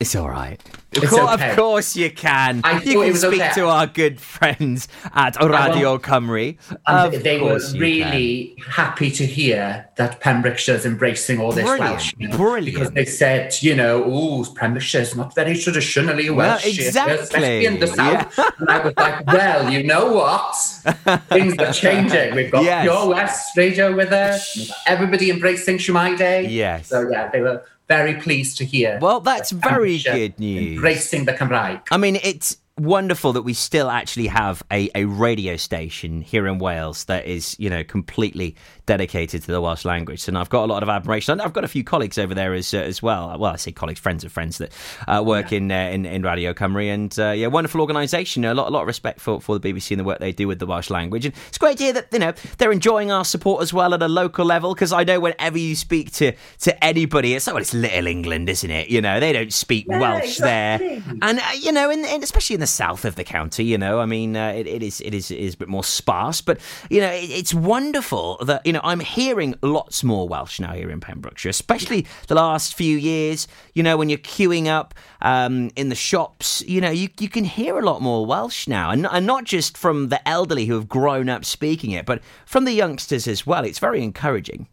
It's 0.00 0.16
all 0.16 0.28
right. 0.28 0.60
It's 0.90 1.04
of, 1.04 1.10
course, 1.10 1.34
okay. 1.34 1.50
of 1.50 1.56
course 1.56 1.96
you 1.96 2.10
can. 2.10 2.60
I 2.64 2.80
you 2.82 3.00
can 3.00 3.14
speak 3.14 3.40
okay. 3.40 3.52
to 3.54 3.66
our 3.66 3.86
good 3.86 4.20
friends 4.20 4.88
at 5.14 5.36
Radio 5.40 5.98
Cymru. 5.98 6.56
And 6.86 7.14
Of 7.14 7.22
they 7.22 7.40
were 7.40 7.60
really 7.76 8.56
happy 8.68 9.10
to 9.12 9.24
hear 9.24 9.88
that 9.96 10.20
Pembrokeshire's 10.20 10.84
embracing 10.84 11.40
all 11.40 11.52
this 11.52 11.64
Brilliant, 11.64 11.90
Welsh. 12.18 12.36
brilliant. 12.36 12.64
Because 12.66 12.90
they 12.90 13.04
said, 13.04 13.54
you 13.62 13.74
know, 13.74 14.04
oh, 14.04 14.44
Pembrokeshire's 14.56 15.14
not 15.14 15.34
very 15.34 15.56
traditionally 15.56 16.28
Well, 16.28 16.48
Welsh. 16.48 16.64
here, 16.64 16.86
exactly, 16.88 17.14
Especially 17.18 17.66
in 17.66 17.78
the 17.80 17.86
south. 17.86 18.38
And 18.58 18.68
I 18.68 18.84
was 18.84 18.94
like, 18.96 19.26
well, 19.26 19.70
you 19.70 19.84
know 19.84 20.12
what? 20.12 20.54
Things 21.28 21.56
are 21.58 21.72
changing. 21.72 22.34
We've 22.34 22.50
got 22.50 22.64
Yes. 22.64 22.82
Pure 22.84 23.08
West 23.08 23.56
Radio 23.56 23.94
with 23.94 24.12
us. 24.12 24.72
Everybody 24.86 25.30
embracing 25.30 25.78
Shwmae 25.78 26.18
Day. 26.18 26.48
Yes. 26.48 26.88
So, 26.88 27.08
yeah, 27.10 27.30
they 27.30 27.40
were 27.40 27.64
very 27.88 28.14
pleased 28.14 28.58
to 28.58 28.64
hear. 28.64 28.98
Well, 29.00 29.20
that's 29.20 29.50
very 29.50 29.98
good 29.98 30.38
news. 30.38 30.76
Embracing 30.76 31.24
the 31.24 31.32
Cymraeg. 31.32 31.82
I 31.90 31.96
mean, 31.96 32.16
it's 32.22 32.58
wonderful 32.76 33.32
that 33.34 33.42
we 33.42 33.54
still 33.54 33.88
actually 33.88 34.26
have 34.26 34.62
a, 34.72 34.90
a 34.96 35.04
radio 35.04 35.56
station 35.56 36.20
here 36.20 36.46
in 36.48 36.58
Wales 36.58 37.04
that 37.04 37.24
is, 37.24 37.54
you 37.58 37.70
know, 37.70 37.84
completely 37.84 38.56
dedicated 38.86 39.42
to 39.42 39.52
the 39.52 39.60
Welsh 39.60 39.84
language. 39.84 40.26
And 40.26 40.36
I've 40.36 40.50
got 40.50 40.64
a 40.64 40.72
lot 40.72 40.82
of 40.82 40.88
admiration. 40.88 41.32
And 41.32 41.42
I've 41.42 41.52
got 41.52 41.62
a 41.62 41.68
few 41.68 41.84
colleagues 41.84 42.18
over 42.18 42.34
there 42.34 42.52
as 42.52 42.74
uh, 42.74 42.78
as 42.78 43.00
well. 43.00 43.38
Well, 43.38 43.52
I 43.52 43.56
say 43.56 43.70
colleagues, 43.70 44.00
friends 44.00 44.24
of 44.24 44.32
friends 44.32 44.58
that 44.58 44.72
uh, 45.06 45.22
work 45.24 45.52
in, 45.52 45.70
uh, 45.70 45.74
in 45.74 46.04
in 46.04 46.22
Radio 46.22 46.52
Cymru. 46.52 46.92
And 46.92 47.16
uh, 47.18 47.30
yeah, 47.30 47.46
wonderful 47.46 47.80
organisation. 47.80 48.44
A 48.44 48.54
lot, 48.54 48.68
a 48.68 48.70
lot 48.70 48.80
of 48.80 48.86
respect 48.88 49.20
for, 49.20 49.40
for 49.40 49.56
the 49.58 49.72
BBC 49.72 49.92
and 49.92 50.00
the 50.00 50.04
work 50.04 50.18
they 50.18 50.32
do 50.32 50.48
with 50.48 50.58
the 50.58 50.66
Welsh 50.66 50.90
language. 50.90 51.26
And 51.26 51.34
it's 51.48 51.58
great 51.58 51.78
to 51.78 51.84
hear 51.84 51.92
that, 51.92 52.08
you 52.12 52.18
know, 52.18 52.32
they're 52.58 52.72
enjoying 52.72 53.12
our 53.12 53.24
support 53.24 53.62
as 53.62 53.72
well 53.72 53.94
at 53.94 54.02
a 54.02 54.08
local 54.08 54.44
level. 54.44 54.74
Because 54.74 54.92
I 54.92 55.04
know 55.04 55.20
whenever 55.20 55.58
you 55.58 55.76
speak 55.76 56.10
to, 56.14 56.32
to 56.60 56.84
anybody, 56.84 57.34
it's 57.34 57.46
like, 57.46 57.54
well, 57.54 57.62
it's 57.62 57.74
Little 57.74 58.08
England, 58.08 58.48
isn't 58.48 58.70
it? 58.70 58.88
You 58.88 59.00
know, 59.00 59.20
they 59.20 59.32
don't 59.32 59.52
speak 59.52 59.86
Yeah, 59.88 60.00
Welsh 60.00 60.38
there. 60.38 60.80
And 61.22 61.38
uh, 61.38 61.42
you 61.60 61.70
know, 61.70 61.88
in, 61.90 62.04
in, 62.04 62.22
especially 62.24 62.54
in 62.54 62.60
the 62.60 62.63
south 62.66 63.04
of 63.04 63.16
the 63.16 63.24
county, 63.24 63.64
you 63.64 63.78
know, 63.78 64.00
I 64.00 64.06
mean, 64.06 64.36
uh, 64.36 64.48
it, 64.48 64.66
it 64.66 64.82
is 64.82 65.00
it 65.00 65.14
is 65.14 65.30
it 65.30 65.38
is 65.38 65.54
a 65.54 65.56
bit 65.56 65.68
more 65.68 65.84
sparse, 65.84 66.40
but 66.40 66.60
you 66.90 67.00
know, 67.00 67.10
it, 67.10 67.30
it's 67.30 67.54
wonderful 67.54 68.38
that 68.44 68.64
you 68.66 68.72
know 68.72 68.80
I'm 68.82 69.00
hearing 69.00 69.54
lots 69.62 70.04
more 70.04 70.28
Welsh 70.28 70.60
now 70.60 70.72
here 70.72 70.90
in 70.90 71.00
Pembrokeshire, 71.00 71.50
especially 71.50 72.06
the 72.28 72.34
last 72.34 72.74
few 72.74 72.96
years. 72.96 73.48
You 73.74 73.82
know, 73.82 73.96
when 73.96 74.08
you're 74.08 74.18
queuing 74.18 74.66
up 74.66 74.94
um, 75.22 75.70
in 75.76 75.88
the 75.88 75.94
shops, 75.94 76.62
you 76.66 76.80
know, 76.80 76.90
you 76.90 77.08
you 77.18 77.28
can 77.28 77.44
hear 77.44 77.78
a 77.78 77.84
lot 77.84 78.02
more 78.02 78.26
Welsh 78.26 78.68
now, 78.68 78.90
and, 78.90 79.06
and 79.06 79.26
not 79.26 79.44
just 79.44 79.76
from 79.76 80.08
the 80.08 80.26
elderly 80.28 80.66
who 80.66 80.74
have 80.74 80.88
grown 80.88 81.28
up 81.28 81.44
speaking 81.44 81.90
it, 81.90 82.06
but 82.06 82.22
from 82.46 82.64
the 82.64 82.72
youngsters 82.72 83.26
as 83.26 83.46
well. 83.46 83.64
It's 83.64 83.78
very 83.78 84.02
encouraging. 84.02 84.68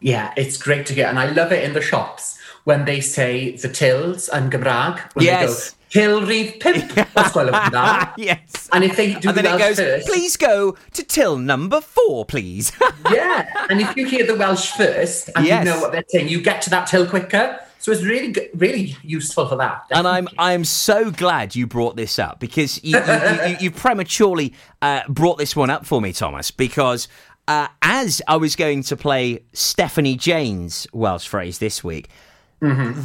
Yeah, 0.00 0.34
it's 0.36 0.58
great 0.58 0.86
to 0.86 0.94
get, 0.94 1.08
and 1.08 1.18
I 1.18 1.30
love 1.30 1.52
it 1.52 1.64
in 1.64 1.72
the 1.72 1.80
shops 1.80 2.38
when 2.66 2.84
they 2.84 3.00
say 3.00 3.52
the 3.56 3.68
tills 3.68 4.28
and 4.28 4.52
Gymraeg. 4.52 4.98
When 5.14 5.24
Yes. 5.24 5.70
they 5.70 5.70
go, 5.70 5.72
Till 5.88 6.26
Reef 6.26 6.58
Pimp. 6.58 6.88
That's 7.14 7.30
quite 7.32 7.46
lovely 7.46 7.70
that. 7.70 8.14
yes. 8.18 8.68
And 8.72 8.82
if 8.82 8.96
they 8.96 9.14
do 9.14 9.28
and 9.28 9.38
the 9.38 9.42
then 9.42 9.46
it 9.46 9.48
Welsh 9.50 9.60
goes, 9.60 9.78
first, 9.78 10.08
please 10.08 10.36
go 10.36 10.76
to 10.94 11.02
till 11.04 11.38
number 11.38 11.80
four, 11.80 12.24
please. 12.26 12.72
yeah. 13.12 13.48
And 13.70 13.80
if 13.80 13.96
you 13.96 14.04
hear 14.04 14.26
the 14.26 14.34
Welsh 14.34 14.72
first 14.72 15.30
and 15.36 15.46
Yes. 15.46 15.64
you 15.64 15.70
know 15.72 15.80
what 15.80 15.92
they're 15.92 16.02
saying, 16.08 16.28
you 16.28 16.42
get 16.42 16.60
to 16.62 16.70
that 16.70 16.88
till 16.88 17.06
quicker. 17.06 17.60
So 17.78 17.92
it's 17.92 18.02
really, 18.02 18.34
really 18.54 18.96
useful 19.04 19.46
for 19.46 19.54
that. 19.56 19.84
and 19.92 20.08
I'm 20.08 20.26
I'm 20.38 20.64
so 20.64 21.12
glad 21.12 21.54
you 21.54 21.68
brought 21.68 21.94
this 21.96 22.18
up 22.18 22.40
because 22.40 22.82
you 22.82 22.98
you, 22.98 23.48
you, 23.50 23.56
you 23.60 23.70
prematurely 23.70 24.54
uh, 24.82 25.02
brought 25.08 25.38
this 25.38 25.54
one 25.54 25.70
up 25.70 25.86
for 25.86 26.00
me, 26.02 26.12
Thomas. 26.12 26.50
Because 26.50 27.06
uh, 27.46 27.68
as 27.80 28.20
I 28.26 28.36
was 28.38 28.56
going 28.56 28.82
to 28.82 28.96
play 28.96 29.44
Stephanie 29.52 30.16
Jane's 30.16 30.88
Welsh 30.92 31.28
phrase 31.28 31.58
this 31.58 31.84
week, 31.84 32.08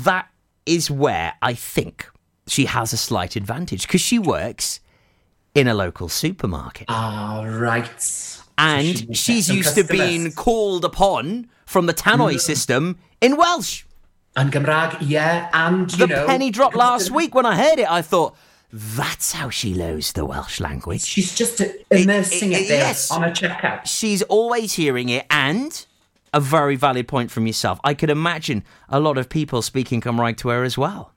that 0.03 0.27
is 0.65 0.91
where 0.91 1.33
I 1.41 1.53
think 1.53 2.09
she 2.47 2.65
has 2.65 2.93
a 2.93 2.97
slight 2.97 3.35
advantage 3.35 3.87
because 3.87 4.01
she 4.01 4.19
works 4.19 4.79
in 5.55 5.67
a 5.67 5.73
local 5.73 6.09
supermarket. 6.09 6.85
Ah, 6.89 7.43
right. 7.43 8.37
And 8.57 8.97
she 8.97 9.13
she's 9.13 9.49
used 9.49 9.75
to 9.75 9.83
being 9.83 10.31
called 10.31 10.85
upon 10.85 11.49
from 11.65 11.85
the 11.85 11.93
tannoy 11.93 12.35
Mm. 12.35 12.39
system 12.39 12.99
in 13.21 13.37
Welsh. 13.37 13.83
And 14.35 14.53
yeah. 15.01 15.49
And, 15.53 15.91
you 15.91 15.97
the 15.97 16.07
know. 16.07 16.25
penny 16.25 16.51
dropped 16.51 16.75
last 16.75 17.11
week 17.11 17.35
when 17.35 17.45
I 17.45 17.55
heard 17.55 17.79
it. 17.79 17.89
I 17.89 18.01
thought, 18.01 18.35
that's 18.71 19.33
how 19.33 19.49
she 19.49 19.73
knows 19.73 20.13
the 20.13 20.23
Welsh 20.25 20.59
language. 20.61 21.01
She's 21.03 21.35
just 21.35 21.61
immersing 21.89 22.53
it, 22.53 22.67
there 22.69 22.77
yes. 22.77 23.11
on 23.11 23.23
a 23.23 23.31
checkout. 23.31 23.81
She's 23.85 24.21
always 24.23 24.73
hearing 24.73 25.09
it, 25.09 25.25
and 25.29 25.85
a 26.33 26.39
very 26.39 26.75
valid 26.75 27.07
point 27.07 27.31
from 27.31 27.47
yourself. 27.47 27.79
I 27.83 27.93
could 27.93 28.09
imagine 28.09 28.63
a 28.89 28.99
lot 28.99 29.17
of 29.17 29.29
people 29.29 29.61
speaking 29.61 30.01
Cymraeg 30.01 30.37
to 30.37 30.49
her 30.49 30.63
as 30.63 30.77
well. 30.77 31.13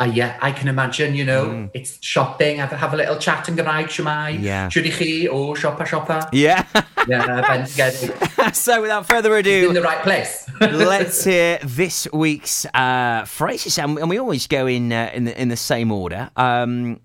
Uh, 0.00 0.04
yeah, 0.04 0.38
I 0.40 0.52
can 0.52 0.68
imagine, 0.68 1.14
you 1.14 1.24
know, 1.24 1.68
it's 1.74 2.02
shopping, 2.02 2.58
have, 2.58 2.70
have 2.70 2.94
a 2.94 2.96
little 2.96 3.18
chat 3.18 3.48
in 3.48 3.56
Gymraeg, 3.56 3.86
Siwmai. 3.86 4.38
Mm. 4.38 4.42
Yeah. 4.42 4.68
Shwd 4.68 4.86
i 4.86 4.90
chi? 4.90 5.28
O, 5.30 5.54
siopa, 5.54 5.86
siopa. 5.86 6.28
Yeah. 6.32 6.64
Yeah, 7.08 7.64
so 8.52 8.80
without 8.80 9.06
further 9.06 9.36
ado, 9.36 9.68
in 9.68 9.74
the 9.74 9.82
right 9.82 10.02
place. 10.02 10.48
let's 10.60 11.24
hear 11.24 11.58
this 11.62 12.08
week's 12.12 12.64
uh, 12.74 13.24
phrases, 13.26 13.76
and, 13.78 13.98
and 13.98 14.08
we 14.08 14.18
always 14.18 14.46
go 14.46 14.66
in 14.66 14.92
uh, 14.92 15.10
in 15.12 15.24
the 15.24 15.40
in 15.40 15.48
the 15.48 15.56
same 15.56 15.90
order. 15.90 16.30
Um, 16.36 17.00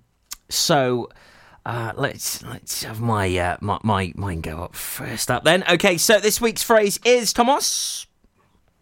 so. 0.49 1.09
Uh, 1.67 1.91
let's 1.97 2.41
let's 2.43 2.83
have 2.83 3.01
my, 3.01 3.27
uh, 3.37 3.57
my 3.59 3.77
my 3.83 4.13
mine 4.15 4.39
go 4.39 4.63
up 4.63 4.73
first 4.73 5.29
up 5.29 5.43
then. 5.43 5.65
Okay, 5.69 5.97
so 5.97 6.17
this 6.17 6.39
week's 6.39 6.63
phrase 6.63 6.97
is 7.03 7.33
Thomas. 7.33 8.07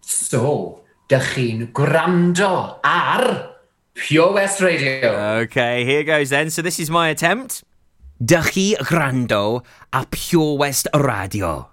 So, 0.01 0.83
dych 1.09 1.33
chi'n 1.33 1.71
gwrando 1.73 2.77
ar 2.83 3.55
Pure 3.95 4.33
West 4.33 4.61
Radio. 4.61 5.17
Okay, 5.41 5.83
here 5.83 6.03
goes 6.03 6.29
then. 6.29 6.51
So 6.51 6.61
this 6.61 6.79
is 6.79 6.91
my 6.91 7.09
attempt. 7.09 7.63
Dych 8.23 8.53
chi 8.53 8.75
grando 8.83 9.65
a 9.91 10.05
Pure 10.05 10.57
West 10.59 10.87
Radio. 10.93 11.69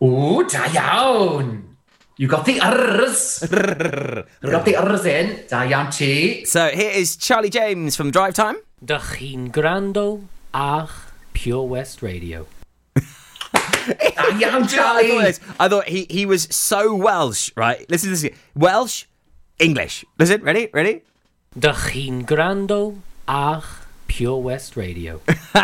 O, 0.00 0.42
da 0.42 0.66
iawn. 0.74 1.76
You 2.16 2.26
got 2.26 2.46
the 2.46 2.58
R's. 2.58 3.46
you 4.42 4.50
got 4.50 4.64
the 4.64 4.74
R's 4.74 5.06
in. 5.06 5.46
Da 5.46 5.62
iawn 5.62 5.92
ti. 5.92 6.44
So 6.46 6.66
here 6.66 6.90
is 6.90 7.14
Charlie 7.14 7.48
James 7.48 7.94
from 7.94 8.10
Drive 8.10 8.34
Time. 8.34 8.56
Dych 8.84 9.16
chi'n 9.18 9.50
grando 9.52 10.24
ar 10.54 10.88
Pure 11.32 11.66
West 11.68 12.02
Radio. 12.02 12.46
Da 13.90 14.28
iawn, 14.38 14.62
I 14.64 15.08
thought, 15.08 15.40
I 15.58 15.68
thought 15.68 15.88
he, 15.88 16.06
he 16.10 16.24
was 16.26 16.46
so 16.54 16.94
Welsh, 16.94 17.50
right? 17.56 17.88
Listen 17.90 18.12
to 18.12 18.16
this. 18.20 18.30
Welsh, 18.54 19.04
English. 19.58 20.04
Listen, 20.18 20.42
ready? 20.42 20.68
Ready? 20.72 21.02
Dych 21.58 21.90
chi'n 21.90 22.24
grando 22.24 23.00
ar 23.26 23.64
Pure 24.06 24.40
West 24.42 24.76
Radio. 24.76 25.20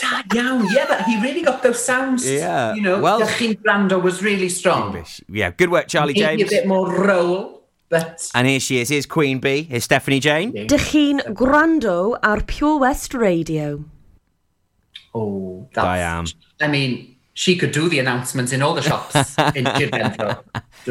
Da 0.00 0.22
iawn. 0.34 0.66
Yeah, 0.72 0.86
but 0.88 1.02
he 1.04 1.20
really 1.20 1.42
got 1.42 1.62
those 1.62 1.82
sounds. 1.84 2.24
Yeah. 2.28 2.74
You 2.74 2.82
know, 2.82 3.00
Well- 3.00 3.18
well, 3.20 3.28
Dachyn 3.28 4.02
was 4.02 4.22
really 4.22 4.48
strong. 4.48 5.04
Yeah, 5.28 5.50
good 5.50 5.70
work, 5.70 5.88
Charlie 5.88 6.14
Maybe 6.14 6.42
James. 6.42 6.52
a 6.52 6.54
bit 6.56 6.66
more 6.66 6.86
roll, 6.90 7.57
but 7.88 8.30
And 8.34 8.46
here 8.46 8.60
she 8.60 8.80
is. 8.80 8.88
Here's 8.88 9.06
Queen 9.06 9.38
Bee. 9.40 9.62
Here's 9.62 9.84
Stephanie 9.84 10.20
Jane. 10.20 10.52
Dych 10.52 10.90
chi'n 10.92 11.20
gwrando 11.34 12.18
ar 12.22 12.40
Pure 12.42 12.78
West 12.78 13.14
Radio. 13.14 13.84
oh, 15.14 15.68
that's, 15.72 15.86
I 15.86 15.98
am. 15.98 16.26
I 16.60 16.68
mean, 16.68 17.16
she 17.34 17.56
could 17.56 17.72
do 17.72 17.88
the 17.88 17.98
announcements 17.98 18.52
in 18.52 18.62
all 18.62 18.74
the 18.74 18.82
shops 18.82 19.14
in 19.54 19.64
Kirkendro. 19.64 20.42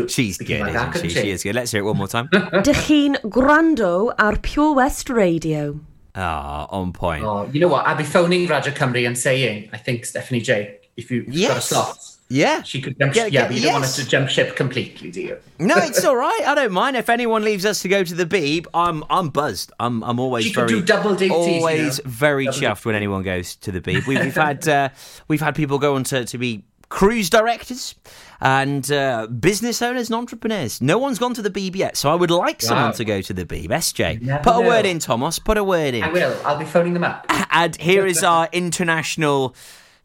She's 0.09 0.37
good, 0.37 0.61
like 0.61 0.73
that, 0.73 0.95
isn't 0.95 1.09
she? 1.09 1.13
couldn't 1.15 1.23
She 1.23 1.31
is 1.31 1.43
good. 1.43 1.55
Let's 1.55 1.71
hear 1.71 1.81
it 1.81 1.85
one 1.85 1.97
more 1.97 2.07
time. 2.07 2.29
Dych 2.63 2.75
chi'n 2.87 3.15
gwrando 3.29 4.13
ar 4.17 4.37
Pure 4.37 4.73
West 4.75 5.09
Radio. 5.09 5.79
Ah, 6.15 6.65
on 6.71 6.93
point. 6.93 7.23
Oh, 7.23 7.47
you 7.53 7.59
know 7.59 7.67
what? 7.67 7.85
I'll 7.85 7.95
be 7.95 8.03
phoning 8.03 8.47
Radio 8.47 8.73
Cymru 8.73 9.05
and 9.05 9.15
saying, 9.17 9.69
I 9.71 9.77
think 9.77 10.03
Stephanie 10.05 10.41
J, 10.41 10.79
if 10.97 11.11
you've 11.11 11.27
got 11.27 11.35
a 11.35 11.37
Yes. 11.37 11.69
slot, 11.69 11.99
Yeah. 12.29 12.61
she 12.63 12.81
could 12.81 12.97
jump. 12.99 13.13
Get- 13.13 13.31
yeah, 13.31 13.41
get- 13.41 13.47
but 13.49 13.55
you 13.55 13.61
don't 13.63 13.73
want 13.73 13.83
yes. 13.83 13.97
her 13.97 14.03
to 14.03 14.09
jump 14.09 14.29
ship 14.29 14.55
completely, 14.55 15.11
do 15.11 15.21
you? 15.21 15.37
No, 15.59 15.75
it's 15.77 16.03
all 16.03 16.15
right. 16.15 16.41
I 16.45 16.55
don't 16.55 16.71
mind 16.73 16.97
if 16.97 17.09
anyone 17.09 17.43
leaves 17.43 17.65
us 17.65 17.81
to 17.81 17.87
go 17.87 18.03
to 18.03 18.13
the 18.13 18.25
Beeb. 18.25 18.67
I'm 18.73 19.03
I'm 19.09 19.29
buzzed. 19.29 19.71
I'm 19.79 20.03
I'm 20.03 20.19
always 20.19 20.45
She 20.45 20.51
could 20.53 20.67
very 20.67 20.79
do 20.81 20.85
double 20.85 21.15
duties, 21.15 21.29
you 21.29 21.35
always 21.35 22.03
know. 22.03 22.09
very 22.09 22.45
Double 22.45 22.57
chuffed 22.57 22.85
when 22.85 22.95
anyone 22.95 23.23
goes 23.23 23.55
to 23.57 23.71
the 23.71 23.81
Beeb. 23.81 24.05
We've, 24.07 24.19
we've 24.23 24.35
had 24.35 24.67
uh, 24.67 24.89
we've 25.27 25.41
had 25.41 25.55
people 25.55 25.79
go 25.79 25.95
on 25.95 26.03
to, 26.05 26.25
to 26.25 26.37
be 26.37 26.63
cruise 26.89 27.29
directors 27.29 27.95
and 28.39 28.89
uh, 28.91 29.27
business 29.27 29.81
owners 29.81 30.09
and 30.09 30.15
entrepreneurs. 30.15 30.81
No 30.81 30.97
one's 30.97 31.19
gone 31.19 31.33
to 31.33 31.41
the 31.41 31.49
Beeb 31.49 31.75
yet, 31.75 31.97
so 31.97 32.09
I 32.09 32.15
would 32.15 32.31
like 32.31 32.61
someone 32.61 32.93
to 32.93 33.03
go 33.03 33.21
to 33.21 33.33
the 33.33 33.45
Beeb. 33.45 33.67
SJ, 33.69 34.43
put 34.43 34.55
a 34.55 34.61
know. 34.61 34.67
word 34.67 34.85
in, 34.85 34.99
Thomas. 34.99 35.39
Put 35.39 35.57
a 35.57 35.63
word 35.63 35.93
in. 35.93 36.03
I 36.03 36.11
will. 36.11 36.39
I'll 36.45 36.57
be 36.57 36.65
phoning 36.65 36.93
them 36.93 37.03
up. 37.03 37.25
And 37.49 37.75
here 37.77 38.05
is 38.05 38.23
our 38.23 38.47
international 38.51 39.55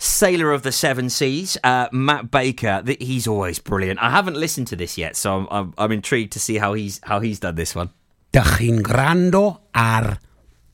sailor 0.02 0.50
of 0.52 0.62
the 0.62 0.72
seven 0.72 1.08
seas, 1.08 1.56
uh, 1.62 1.88
Matt 1.92 2.30
Baker. 2.30 2.82
Th- 2.84 2.98
He's 3.00 3.26
always 3.26 3.58
brilliant. 3.58 4.00
I 4.02 4.10
haven't 4.10 4.36
listened 4.36 4.66
to 4.68 4.76
this 4.76 4.98
yet, 4.98 5.16
so 5.16 5.36
I'm, 5.38 5.46
I'm, 5.50 5.74
I'm 5.78 5.92
intrigued 5.92 6.32
to 6.34 6.40
see 6.40 6.58
how 6.58 6.74
he's 6.74 7.00
how 7.04 7.20
he's 7.20 7.38
done 7.40 7.54
this 7.54 7.74
one. 7.74 7.90
Dych 8.32 8.58
chi'n 8.58 8.80
grando 8.82 9.60
ar 9.74 10.18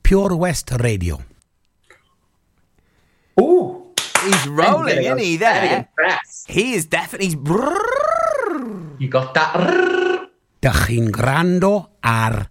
Pure 0.03 0.35
West 0.35 0.71
Radio. 0.79 1.21
Ooh, 3.39 3.85
He's 4.23 4.47
rolling, 4.47 4.97
isn't 5.03 5.17
he? 5.19 5.37
very 5.37 5.67
There, 5.67 5.77
impressed. 5.79 6.49
he 6.51 6.73
is 6.73 6.85
definitely. 6.85 7.29
You 8.99 9.07
got 9.09 9.33
that? 9.33 9.53
rrrr. 9.53 10.27
Dych 10.61 11.11
grando 11.11 11.89
ar 12.03 12.47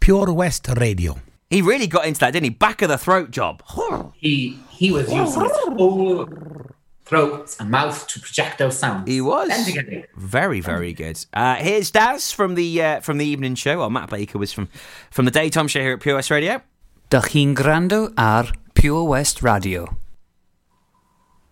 Pure 0.00 0.32
West 0.32 0.68
Radio. 0.76 1.16
He 1.50 1.62
really 1.62 1.86
got 1.86 2.06
into 2.06 2.18
that, 2.20 2.32
didn't 2.32 2.44
he? 2.44 2.50
Back 2.50 2.82
of 2.82 2.88
the 2.88 2.98
throat 2.98 3.30
job. 3.30 3.62
He 4.16 4.58
he 4.74 4.90
was 4.90 5.12
using 5.12 5.42
his 5.42 5.52
whole 5.52 6.26
throat 7.04 7.54
and 7.60 7.70
mouth 7.70 8.06
to 8.08 8.20
project 8.20 8.58
those 8.58 8.78
sounds. 8.78 9.08
He 9.08 9.20
was 9.20 9.50
very, 10.16 10.60
very 10.60 10.92
good. 10.92 11.24
Uh, 11.32 11.56
here's 11.56 11.90
Daz 11.90 12.32
from 12.32 12.54
the 12.54 12.82
uh, 12.82 13.00
from 13.00 13.18
the 13.18 13.26
evening 13.26 13.54
show. 13.54 13.78
Well, 13.78 13.90
Matt 13.90 14.10
Baker 14.10 14.38
was 14.38 14.52
from 14.52 14.68
from 15.10 15.24
the 15.24 15.30
daytime 15.30 15.68
show 15.68 15.80
here 15.80 15.92
at 15.94 16.00
Pure 16.00 16.16
West 16.16 16.30
Radio. 16.30 16.62
Dych 17.10 17.30
chi'n 17.30 17.54
grando 17.54 18.12
ar 18.16 18.46
Pure 18.74 19.04
West 19.04 19.42
Radio. 19.42 19.96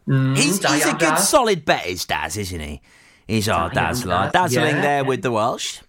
He's, 0.06 0.58
he's 0.58 0.86
a 0.86 0.92
good 0.92 1.14
Daz. 1.14 1.28
solid 1.28 1.64
bet, 1.64 1.86
is 1.86 2.04
Daz, 2.04 2.36
isn't 2.36 2.58
he? 2.58 2.80
He's 3.28 3.48
our 3.48 3.70
Da 3.70 3.74
iawn, 3.74 3.88
dazzler, 3.88 4.30
dazzling 4.32 4.76
yeah. 4.76 4.82
there 4.82 5.04
with 5.04 5.22
the 5.22 5.30
Welsh. 5.30 5.80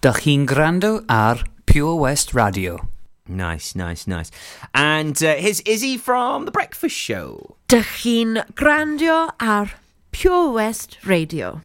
Dych 0.00 0.22
chi'n 0.22 0.46
grando 0.46 1.04
ar 1.08 1.44
Pure 1.66 1.96
West 1.96 2.32
Radio. 2.32 2.88
Nice, 3.28 3.74
nice, 3.74 4.06
nice. 4.06 4.30
And 4.74 5.16
uh, 5.22 5.34
here's 5.36 5.60
Izzy 5.62 5.96
from 5.96 6.44
the 6.44 6.50
Breakfast 6.50 6.94
Show. 6.96 7.56
Dych 7.68 7.86
chi'n 8.02 8.44
grandio 8.54 9.30
ar 9.40 9.72
Pure 10.12 10.50
West 10.52 10.98
Radio. 11.04 11.60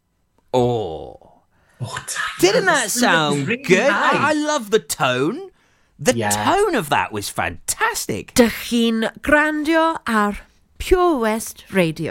Oh, 0.54 1.16
Oh, 1.82 2.04
didn't 2.40 2.66
that 2.66 2.90
sound 2.90 3.48
really 3.48 3.62
good? 3.62 3.90
high. 3.90 4.28
I, 4.28 4.30
I 4.30 4.32
love 4.34 4.70
the 4.70 4.78
tone. 4.78 5.48
The 5.98 6.14
Yeah. 6.16 6.28
tone 6.30 6.74
of 6.74 6.88
that 6.90 7.10
was 7.12 7.28
fantastic. 7.30 8.34
Dych 8.34 8.52
chi'n 8.68 9.10
grandio 9.20 9.98
ar 10.06 10.40
Pure 10.78 11.18
West 11.18 11.64
Radio. 11.70 12.08